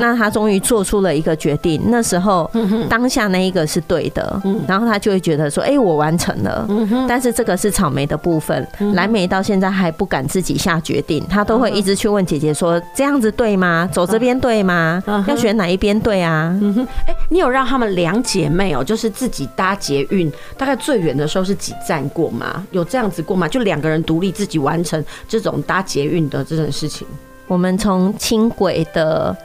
[0.00, 2.50] 那他终于做出了一个决定，那时候
[2.88, 6.66] 当下那一个是对的，然后他就会觉得说：“哎，我完成了。”
[7.08, 13.88] 但是这个是草莓的部分，蓝莓到现在还不敢自己下决定，他都会一直去问姐姐说：“这样子对吗？
[13.92, 15.02] 走这边对吗？
[15.26, 16.58] 要选哪一边对啊？”
[17.06, 22.66] 哎，你有让他们两姐妹哦，就是自己搭捷运，大概最远的时候是几站过吗？
[22.70, 23.48] 有这样子过吗？
[23.48, 27.06] 就两个人独立自己完成这种搭捷运的这种事情？
[27.46, 29.36] 我们从轻轨的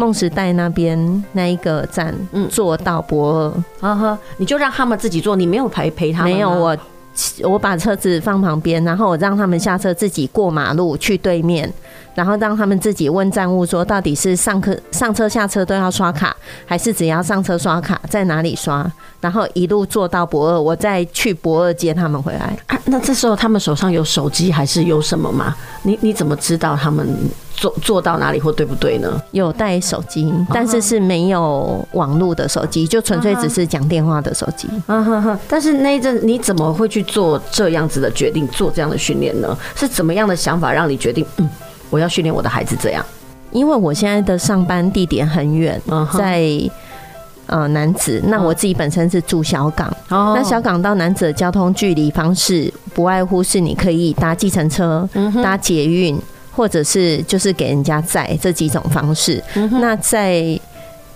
[0.00, 6.32] 梦时代那边那一个站，嗯，坐到博二，呵呵，你就让他们自己坐，你没有陪陪他们？
[6.32, 6.74] 没有，我
[7.42, 11.70] 我把车子放旁边，然后我让他们下车自己过马路去对面。
[12.20, 18.86] 然后让他们自己问站务说，到底是上课上车下车都要刷卡，还是只要上车刷卡，在哪里刷？
[19.22, 22.54] 然后一路坐到博二，我再去博二接他们回来。
[22.66, 25.56] 啊，那这时候他们手上有手机还是有什么吗？
[25.82, 27.08] 你你怎么知道他们
[27.54, 29.18] 坐坐到哪里或对不对呢？
[29.30, 34.68] 有带手机，但是是没有网络的手机，就纯粹只是讲电话的手机。
[34.88, 35.38] 嗯哼哼。
[35.48, 39.56] 但是那一阵你怎么会去做这样子的决定，做这样的训练呢？
[39.74, 41.24] 是怎么样的想法让你决定？
[41.38, 41.48] 嗯。
[41.90, 43.04] 我要训练我的孩子这样，
[43.50, 45.80] 因为我现在的上班地点很远，
[46.16, 46.48] 在
[47.46, 48.22] 呃南子。
[48.26, 55.08] 那我自己本身是住小港，那小港到南子的交通距离方式不外乎是你可以搭计程车、
[55.42, 56.16] 搭捷运，
[56.52, 59.42] 或者是就是给人家载这几种方式。
[59.80, 60.58] 那在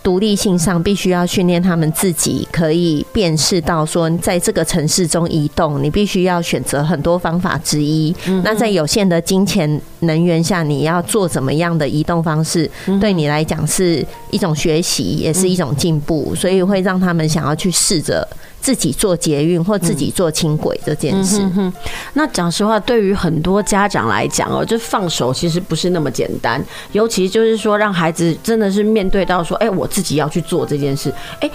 [0.05, 8.15] 独立性上，必须要训练他们自己可以辨识到说，在这个城市中移动，你必须要选择很多方法之一。
[8.45, 18.29] 那在有限的金钱能源下，你要做怎么样的移动方式，对你来讲是一种学习，也是一种进步，所以会让他们想要去试着。
[18.65, 21.73] 自己做捷运或自己做轻轨这件事，嗯嗯、
[22.15, 31.51] 那讲实话，对于很多家长来讲哦，就放手其实不是那么简单，尤其就是说让孩子真的是面对到说，哎，我自己要去做这件事，哎，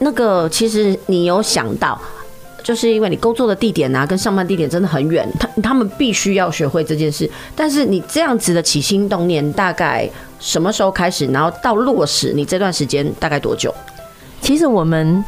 [0.00, 1.96] 那个其实你有想到，
[2.64, 13.72] 就是因为你工作的地点啊，跟上班地点真的很远，他他们必须要学会这件事，但是你这样子的起心动念，大概什么时候开始，然后到落实，你这段时间大概多久？
[14.40, 15.24] 其实我们。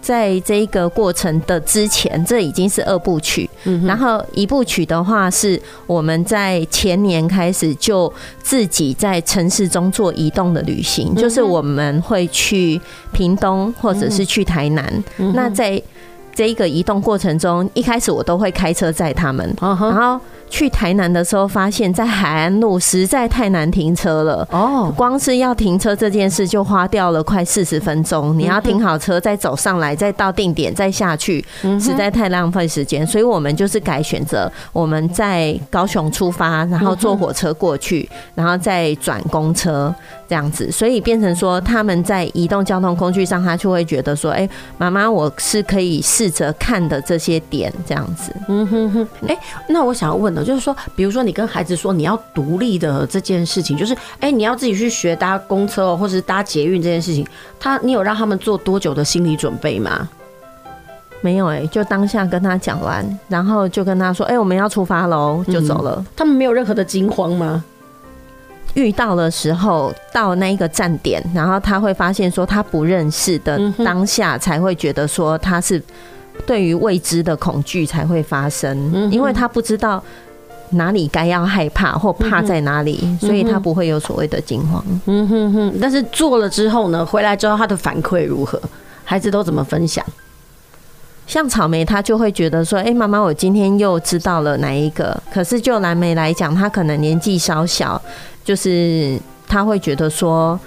[0.00, 3.48] 在这一个过程的之前，这已经是二部曲。
[3.86, 12.80] 然后一部曲的话，是我们在前年开始就自己在城市中做移动的旅行，就是我们会去
[13.12, 15.04] 屏东或者是去台南。
[15.34, 15.82] 那在
[16.34, 20.20] 这一个移动过程中，一开始我都会开车载他们，然后。
[20.48, 24.46] 去台南的时候，发现在海安路实在太难停车了。
[24.50, 28.36] 哦，光是要停车这件事就花掉了快四十分钟。
[28.38, 33.06] 你要停好车，再走上来，再到定点，再下去，实在太浪费时间。
[33.06, 39.94] 所以我们就是改选择我们在高雄出发，然后坐火车过去，然后再转公车
[40.28, 40.70] 这样子。
[40.70, 49.08] 所以变成说他们在移动交通工具上，他就会觉得说：“哎，妈妈，我是可以试着看的这些点这样子。”嗯哼哼。
[49.26, 49.38] 哎，
[49.68, 57.26] 那我想要问的，就是说，比如说你跟孩子说你要独立的这件事情，就是哎，你要自己去学搭公车或者是搭捷运这件事情，
[57.58, 60.08] 他你有让他们做多久的心理准备吗？
[61.20, 65.96] 没有哎、欸，就当下跟他讲完，然后就跟他说：“哎、欸，我们要出发喽，就走了。
[65.98, 67.64] 嗯”他们没有任何的惊慌吗？
[68.74, 75.82] 遇到的时候到那一个站点，然后他会发现说他不认识的当下，才会觉得说他是
[76.46, 80.00] 对于未知的恐惧才会发生，因为他不知道
[80.72, 84.84] 哪里该要害怕或怕在哪里，所以他不会有所谓的惊慌。
[85.06, 85.78] 嗯哼哼。
[85.80, 88.60] 但是做了之后呢，回来之后他的反馈如何？
[89.04, 90.04] 孩子都怎么分享？
[91.26, 98.00] 像草莓，他就会觉得说：“哎，妈妈，我今天又知道了哪一个？”可是就蓝莓来讲，他可能年纪稍小，
[98.44, 100.58] 就是他会觉得说。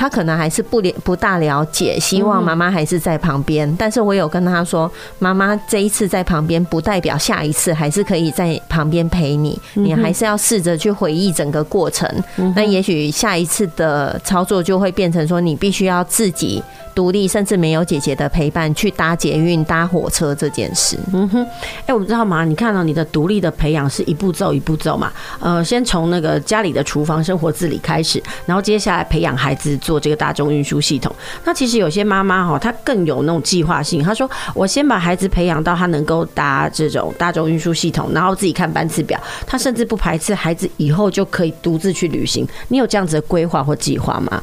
[0.00, 3.70] 他可能还是不了不大了解，希望妈妈还是在旁边。
[3.78, 9.60] 但是我有跟他说，妈妈这一次在旁边，不代表下一次还是可以在旁边陪你。
[9.74, 12.08] 你还是要试着去回忆整个过程。
[12.56, 16.62] 那也许下一次的操作就会变成说，你必须要自己
[17.00, 20.98] 独立，甚至没有姐姐的陪伴去搭捷运、搭火车这件事。
[21.14, 21.46] 嗯哼，
[21.86, 22.44] 哎，我们知道吗？
[22.44, 25.10] 你看到你的独立的培养是一步骤一步骤嘛？
[25.40, 29.70] 呃，先从那个家里的厨房生活自理开始，然后接下来培养孩子。
[29.80, 34.02] 做这个大众运输系统，那其实有些妈妈哈，她更有那种计划性。
[34.02, 39.18] 她说：“我先把孩子培养到他能够搭这种大众运输系统，然后自己看班次表。
[39.46, 42.46] 她甚至不排斥孩子以后就可以独自去旅行。
[42.68, 44.42] 你有这样子的规划或计划吗？”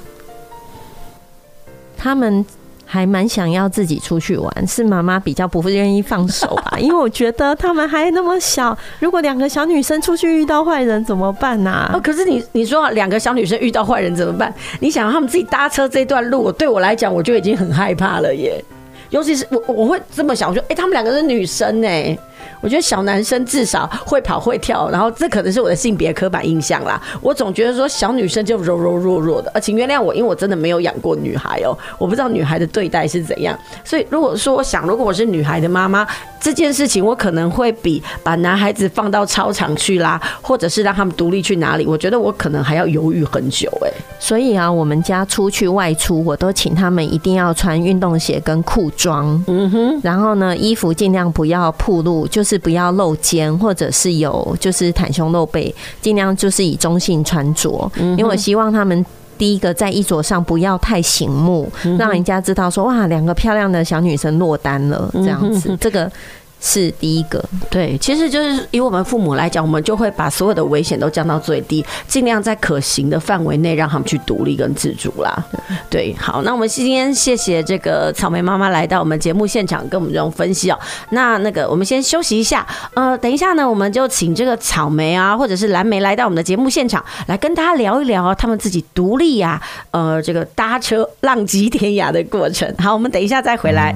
[1.97, 2.45] 他们。
[2.89, 6.71] 还蛮想要自己出去玩，是妈妈比较不愿意放手吧？
[6.79, 11.69] 因为我觉得他们还那么小，如果两个小女生出去遇到坏人怎么办呢？
[11.69, 11.91] 啊？
[11.93, 14.53] 哦，可是你你说两个小女生遇到坏人怎么办？
[14.79, 18.63] 你想他们自己搭车这段路，对我来讲我就已经很害怕了耶。
[19.09, 22.17] 尤其是我我会这么想，我说哎，他们两个是女生哎。
[22.61, 27.01] 我觉得小男生至少会跑会跳，然后这可能是我的性别刻板印象啦。
[27.21, 33.57] 我总觉得说小女生就柔柔弱弱的，呃，请原谅我，因为我真的没有养过女孩哦，我不知道女孩的对待是怎样。
[33.83, 36.05] 所以如果说我想，如果我是女孩的妈妈，
[36.39, 43.91] 这件事情我可能会比把男孩子放到操场去啦，或者是让他们独立去哪里，我觉得我可能还要犹豫很久哎。
[44.19, 52.57] 所以啊，我们家出去外出，我都请他们一定要穿运动鞋跟裤装，嗯哼，然后呢，衣服尽量不要暴露，就是。
[52.67, 57.89] 不要露肩，或者是有就是袒胸露背，尽量就是以中性穿着。
[57.95, 59.05] 因为我希望他们
[59.38, 65.77] 第一个在衣着上不要太醒目，让人家知道说哇，两个漂亮的小女生落单了这样子。
[65.79, 66.11] 这个。
[66.60, 75.45] 是第一个，对，其实就是以我们父母来讲，我们就会把所有的危险都降到最低，尽量在可行的范围内让他们去独立跟自主啦。
[75.89, 80.80] 对，好，那我们今天谢谢这个草莓妈妈来到我们节目现场跟我们这种分析哦。
[81.12, 92.74] 那那个我们先休息一下，呃，等一下呢，我们就请这个草莓啊，或者是蓝莓来到我们的节目现场，来跟大家聊一聊他们自己独立呀，呃，这个搭车浪迹天涯的过程。
[92.80, 93.95] 好，我们等一下再回来。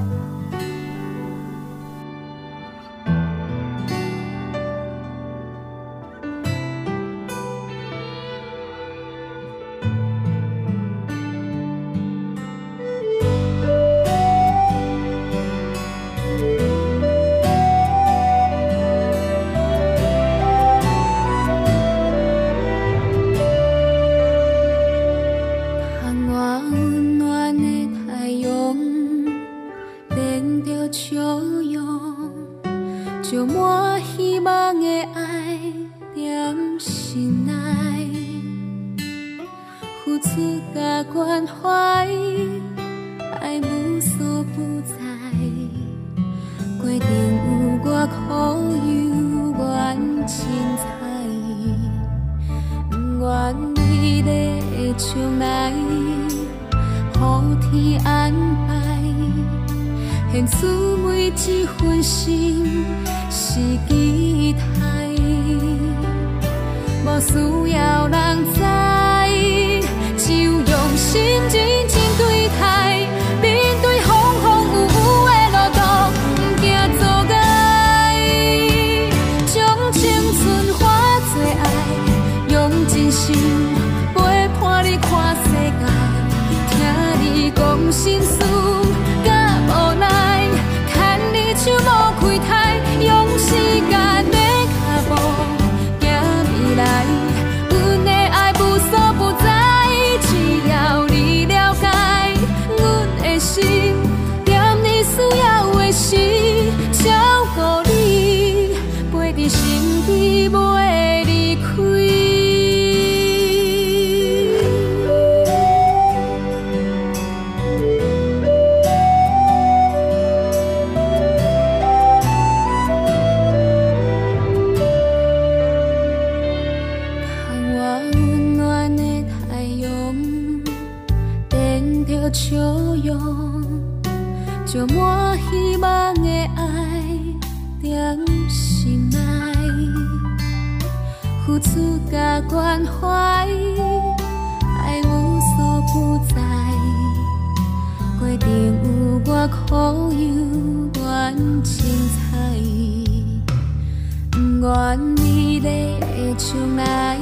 [154.91, 157.17] 愿美丽的将来，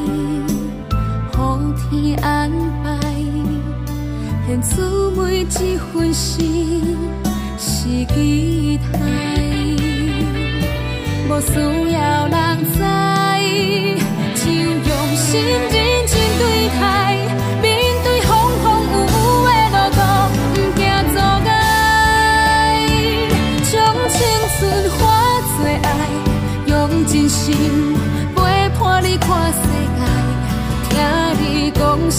[1.31, 2.49] 好天安
[2.83, 2.99] 排。
[4.47, 6.97] 献出每一份心，
[7.59, 7.87] 是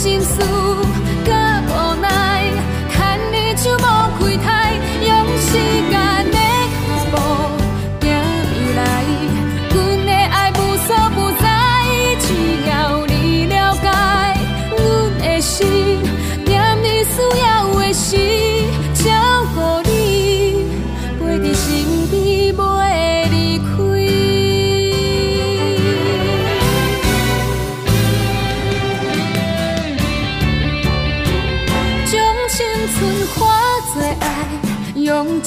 [0.02, 0.89] 倾诉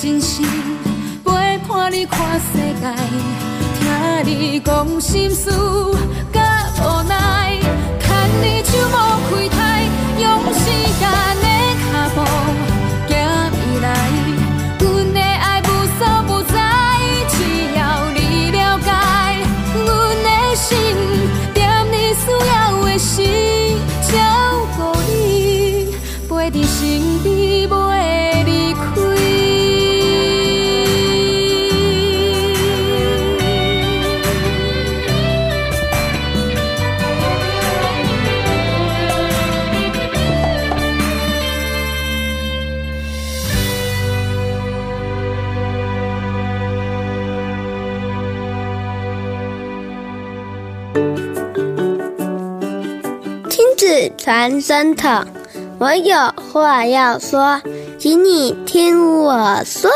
[0.03, 0.45] 真心
[1.23, 2.93] 陪伴你看世界，
[4.25, 5.49] 听你讲心事，
[54.23, 55.21] 传声筒，
[55.79, 56.15] 我有
[56.49, 57.61] 话要说，
[57.99, 59.91] 请你听我说。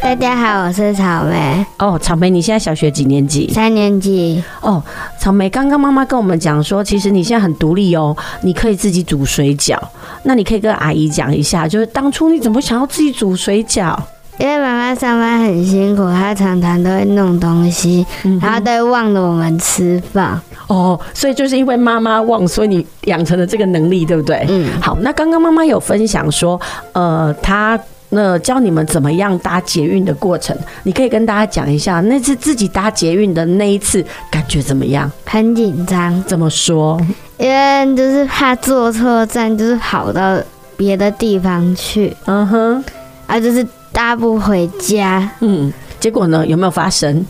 [0.00, 3.52] 大家好，我是草莓，哦，草莓，你现在小学几年级？
[3.52, 4.40] 三年级。
[4.60, 4.80] 哦，
[5.18, 9.76] 草莓，刚刚妈妈跟我们讲说，其实你现在很独立哦，你可以自己煮水饺。
[10.22, 13.98] 那你可以跟阿姨讲一下，就是当初你怎么想要自己煮水饺？
[14.40, 18.06] 因为妈妈上班很辛苦，她常常都会弄东西，
[18.40, 20.40] 然后都会忘了我们吃饭。
[20.66, 24.46] 哦，所以就是因为妈妈忘，所以你养成了这个能力，对不对？
[24.48, 24.70] 嗯。
[24.80, 26.58] 好，那刚刚妈妈有分享说，
[26.92, 27.78] 呃，她
[28.08, 35.12] 那教你们怎么样搭捷运的过程，你可以跟大家讲一下，那次自己搭捷运的那一次感觉怎么样？
[35.26, 36.24] 很紧张。
[36.24, 36.98] 怎么说？
[37.36, 40.38] 因为就是怕坐错站，就是跑到
[40.78, 42.16] 别的地方去。
[42.24, 42.84] 嗯哼，
[43.26, 43.66] 啊，就是。
[43.92, 46.46] 搭不回家，嗯，结果呢？
[46.46, 47.24] 有没有发生？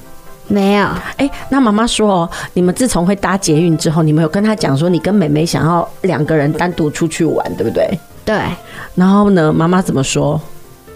[0.47, 0.85] 没有。
[1.17, 7.89] 哎、欸，那妈妈说哦，你们自从会搭捷运之后，你们有跟她讲说，你跟妹妹想要两个人单独出去玩，对不对？
[8.25, 8.39] 对。
[8.95, 10.41] 然后呢，妈妈怎么说？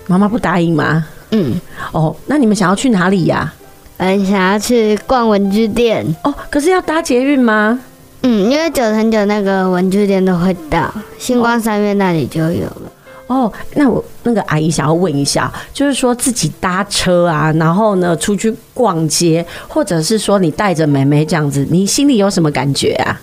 [0.06, 1.06] 妈妈不答应吗？
[1.30, 1.60] 嗯。
[1.92, 3.54] 哦，那你们想要去哪里呀、啊？
[3.98, 6.04] 嗯，想要去逛文具店。
[6.24, 7.78] 哦，可是要搭捷运吗？
[8.22, 12.92] 嗯，因为九成九那个文具店都会到，星光三月那里就有了。
[13.26, 23.20] 哦，那我那个阿姨想要问一下，就是说自己搭车啊，然后呢出去逛街，或者是说你带着妹妹这样子，你心里有什么感觉啊？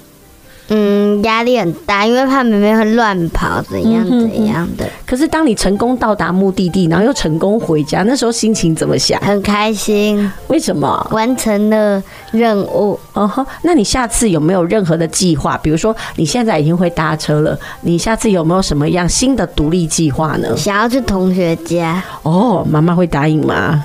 [0.73, 4.89] 嗯，压力很大，因为怕妹妹会乱跑，怎样怎样的。
[5.05, 9.19] 可是当你成功到达目的地，然后又成功回家，那时候心情怎么想？
[9.19, 10.31] 很开心。
[10.47, 11.05] 为什么？
[11.11, 12.01] 完成了
[12.31, 12.97] 任务。
[13.11, 15.59] 哦吼，那你下次有没有任何的计划？
[15.61, 20.55] 比如说你现在已经会搭车了，你下次有没有什么样新的独立计划呢？
[20.55, 22.01] 想要去同学家。
[22.23, 23.83] 哦，妈妈会答应吗？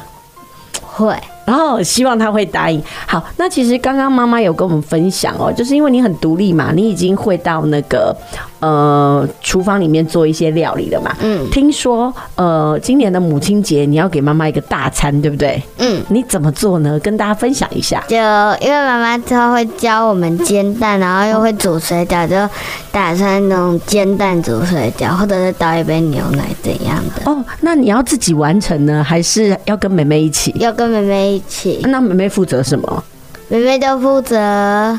[0.83, 1.13] 会。
[1.47, 2.83] 然后希望他会答应。
[3.07, 8.15] 好，那其实刚刚妈妈有跟我们分享哦，就是因为你很独立嘛，你已经会到那个
[8.61, 11.15] 呃厨房里面做一些料理的嘛。
[11.21, 15.63] 嗯，听说呃今年的母亲节你要给妈妈一个大餐，对不对？
[15.79, 16.99] 嗯，你怎么做呢？
[17.01, 18.03] 跟大家分享一下。
[18.09, 22.37] 就因为妈妈之后会教我们煎蛋，然后又会煮水饺，就
[22.91, 27.31] 打算那种煎蛋煮水饺，或者是倒一杯牛奶怎样的。
[27.31, 30.55] 哦，那你要自己完成呢，还是要跟妹妹一起？
[30.59, 31.81] 要跟妹妹一起。
[31.85, 33.05] 那妹妹负责什么？
[33.49, 34.99] 妹妹就负责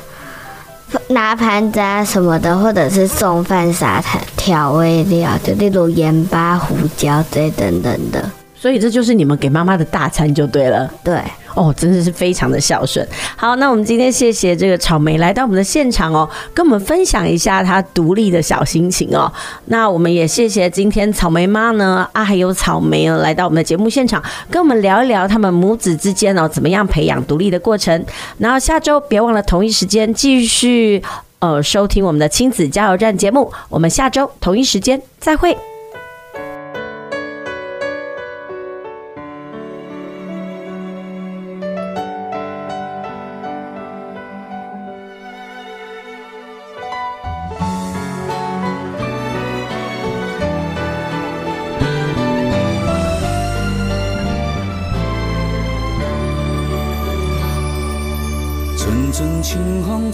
[1.09, 4.03] 拿盘子啊什么的，或者是送饭、撒
[4.35, 8.29] 调味料，就例如盐巴、胡椒这些等等的。
[8.59, 10.91] 所以这就是你们给妈妈的大餐就对了。
[11.03, 11.21] 对。
[11.55, 13.03] 哦，真的是非常的孝顺。
[13.35, 19.31] 好，那我们今天谢谢这个草莓来到我们的现场哦，跟我们分享一下她独立的小心情哦。
[19.65, 28.05] 那我们也谢谢今天草莓妈呢啊，还有草莓哦，来到我们的节目现场，跟我们聊一聊他们母子之间哦怎么样培养独立的过程。
[28.37, 31.01] 然后下周别忘了同一时间继续
[31.39, 33.51] 呃收听我们的亲子加油站节目。
[33.67, 35.57] 我们下周同一时间再会。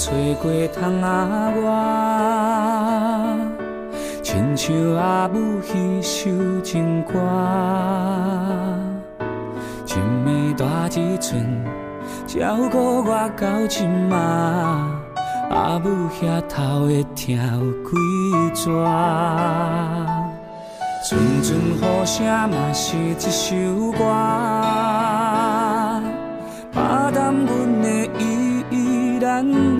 [0.03, 1.07] 吹过窗仔
[1.61, 1.65] 外，
[4.21, 6.29] 亲像阿母彼首
[6.61, 7.13] 情歌。
[9.85, 9.93] 一
[10.25, 11.65] 暝大日春，
[12.27, 14.15] 照顾我到今仔，
[15.49, 17.41] 阿母遐头会疼有
[17.85, 17.95] 几
[18.53, 18.67] 逝。
[21.09, 23.55] 阵阵雨声嘛是一首
[23.93, 24.03] 歌，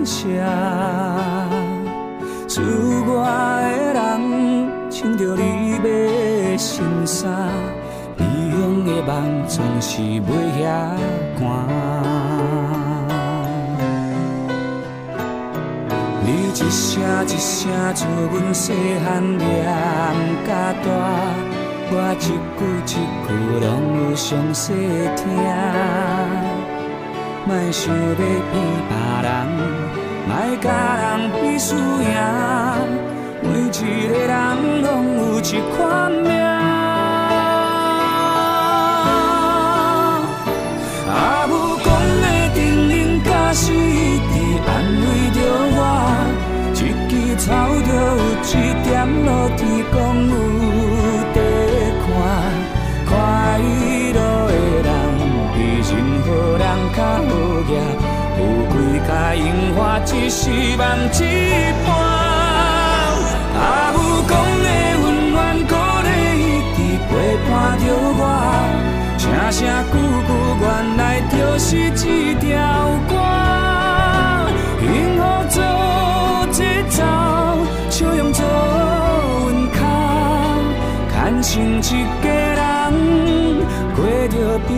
[0.04, 0.28] 难舍，
[2.46, 2.62] 厝
[3.08, 7.48] 外的人穿着你买的新衫，
[8.18, 8.20] 异
[8.52, 9.14] 乡的梦
[9.48, 10.28] 总是袂
[10.60, 10.62] 遐
[11.40, 11.42] 寒。
[16.26, 18.74] 你一声一声做阮细
[19.06, 19.64] 汉念
[20.46, 20.86] 甲大，
[21.90, 22.22] 我一
[22.58, 22.92] 句一
[23.26, 23.28] 句
[23.64, 23.66] 拢
[24.10, 24.74] 有详细
[25.16, 25.24] 听。
[27.46, 28.24] 莫想要变
[28.88, 28.92] 别
[29.22, 29.30] 人，
[30.26, 30.32] 莫
[30.62, 30.66] 甲
[30.96, 31.04] 人
[31.42, 32.08] 比输赢，
[33.42, 33.70] 每一
[34.08, 34.32] 个人
[34.82, 34.88] 拢
[35.18, 35.42] 有一
[35.76, 36.32] 款命。
[41.06, 41.12] 阿
[41.46, 41.52] 母
[41.84, 41.86] 讲
[42.22, 42.24] 的
[42.54, 42.92] 叮咛
[43.22, 44.34] 假死，伫
[44.66, 44.70] 安
[45.02, 45.38] 慰着
[45.76, 45.78] 我，
[46.72, 46.76] 一
[47.10, 47.46] 枝草
[47.84, 48.00] 就有
[48.40, 48.52] 一
[48.84, 48.92] 点
[49.26, 49.94] 露天公
[50.30, 50.32] 有
[56.96, 56.98] 何
[57.68, 58.10] 人较好。
[58.36, 58.40] 有
[58.70, 58.74] 几
[59.06, 59.42] 架樱
[59.76, 60.82] 花，只是梦
[61.12, 61.20] 一
[61.84, 61.88] 半。
[63.56, 63.96] 阿母
[64.28, 64.32] 讲
[64.62, 64.66] 的
[65.02, 65.34] 温暖
[65.68, 65.72] 鼓
[66.04, 66.08] 励，
[66.40, 66.42] 一
[66.74, 66.76] 直
[67.08, 67.10] 陪
[67.48, 67.82] 伴着
[68.16, 68.22] 我。
[69.18, 69.22] 声
[69.52, 69.58] 声
[69.92, 69.94] 句
[70.26, 70.30] 句，
[70.60, 70.64] 原
[70.96, 72.42] 来就是一条
[73.08, 73.12] 歌。
[74.80, 74.84] 幸
[75.16, 75.56] 福做
[76.50, 76.58] 节
[76.90, 76.98] 奏，
[77.88, 78.40] 笑容做
[79.46, 79.78] 温卡，
[81.12, 81.82] 牵成一
[82.22, 82.26] 家
[82.58, 82.62] 人，
[83.94, 84.34] 过着
[84.66, 84.68] 平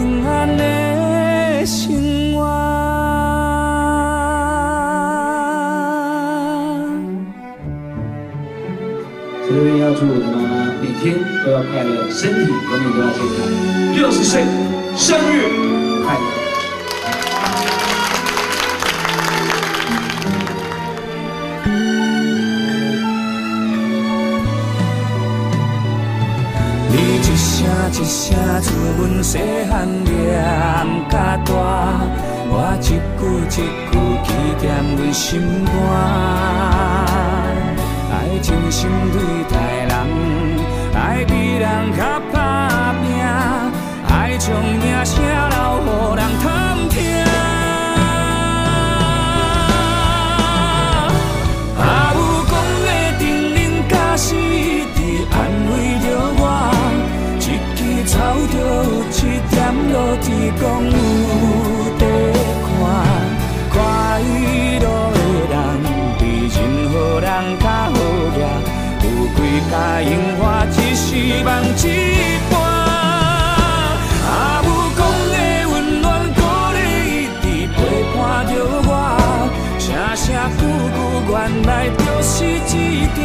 [11.46, 13.38] 都要快乐，身体永远都要健康，
[13.94, 14.42] 六十岁
[14.96, 15.46] 生日
[16.04, 16.20] 快乐！
[26.90, 28.68] 你一声一声做
[28.98, 29.38] 阮细
[29.70, 30.10] 汉念
[31.08, 31.14] 甲
[31.46, 31.48] 大，
[32.50, 33.94] 我一句一句
[34.24, 34.28] 记
[34.58, 35.24] 在阮心
[35.64, 35.70] 肝。
[38.10, 39.16] 爱真心对
[39.48, 39.75] 待人，
[41.16, 43.24] 爱比人较打拼，
[44.06, 46.44] 爱将名声留予人通
[46.90, 46.94] 听。
[51.78, 51.80] 阿
[52.12, 52.16] 母
[52.50, 52.52] 讲
[52.84, 52.88] 的
[53.18, 53.24] 叮
[53.56, 53.56] 咛
[53.88, 54.36] 假死，伫
[55.32, 55.34] 安
[55.70, 55.72] 慰
[56.04, 56.04] 着
[56.36, 56.44] 我，
[57.40, 57.40] 一
[57.74, 58.14] 枝草
[58.52, 59.16] 就有一
[59.48, 59.56] 点
[59.90, 60.28] 露天
[60.60, 60.92] 公有
[61.98, 62.02] 在
[62.60, 62.76] 看，
[63.72, 63.74] 快
[64.82, 65.54] 乐的人
[66.18, 66.20] 比
[66.52, 66.56] 任
[66.92, 67.24] 何人
[67.58, 67.96] 较好。
[69.36, 69.40] 几
[69.70, 70.25] 架樱花，只
[71.46, 71.90] 是梦一
[72.50, 72.58] 半。
[74.26, 74.66] 阿母
[74.96, 75.34] 讲的
[75.70, 76.40] 温暖鼓
[76.74, 77.78] 励，一直陪
[78.12, 78.16] 伴
[78.48, 78.50] 着
[78.88, 78.90] 我。
[79.78, 79.86] 声
[80.16, 80.24] 声
[80.58, 83.22] 句句，原来就是一条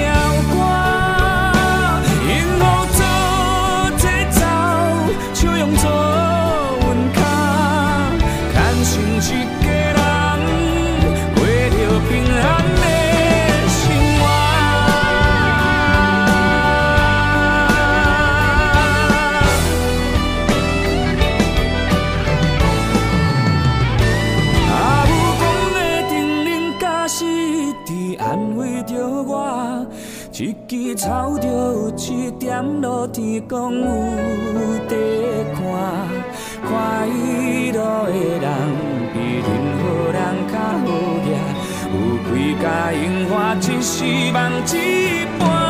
[31.97, 33.79] 一点露天讲有
[34.87, 34.95] 地
[35.55, 35.61] 看，
[36.63, 37.07] 快
[37.73, 38.45] 乐的人
[39.11, 39.49] 比任
[39.79, 39.81] 何
[40.11, 40.19] 人
[40.51, 40.85] 较好
[41.25, 41.27] 掠，
[41.89, 41.95] 有
[42.27, 42.31] 几
[42.61, 44.37] 家樱花只是梦
[44.67, 45.60] 一半。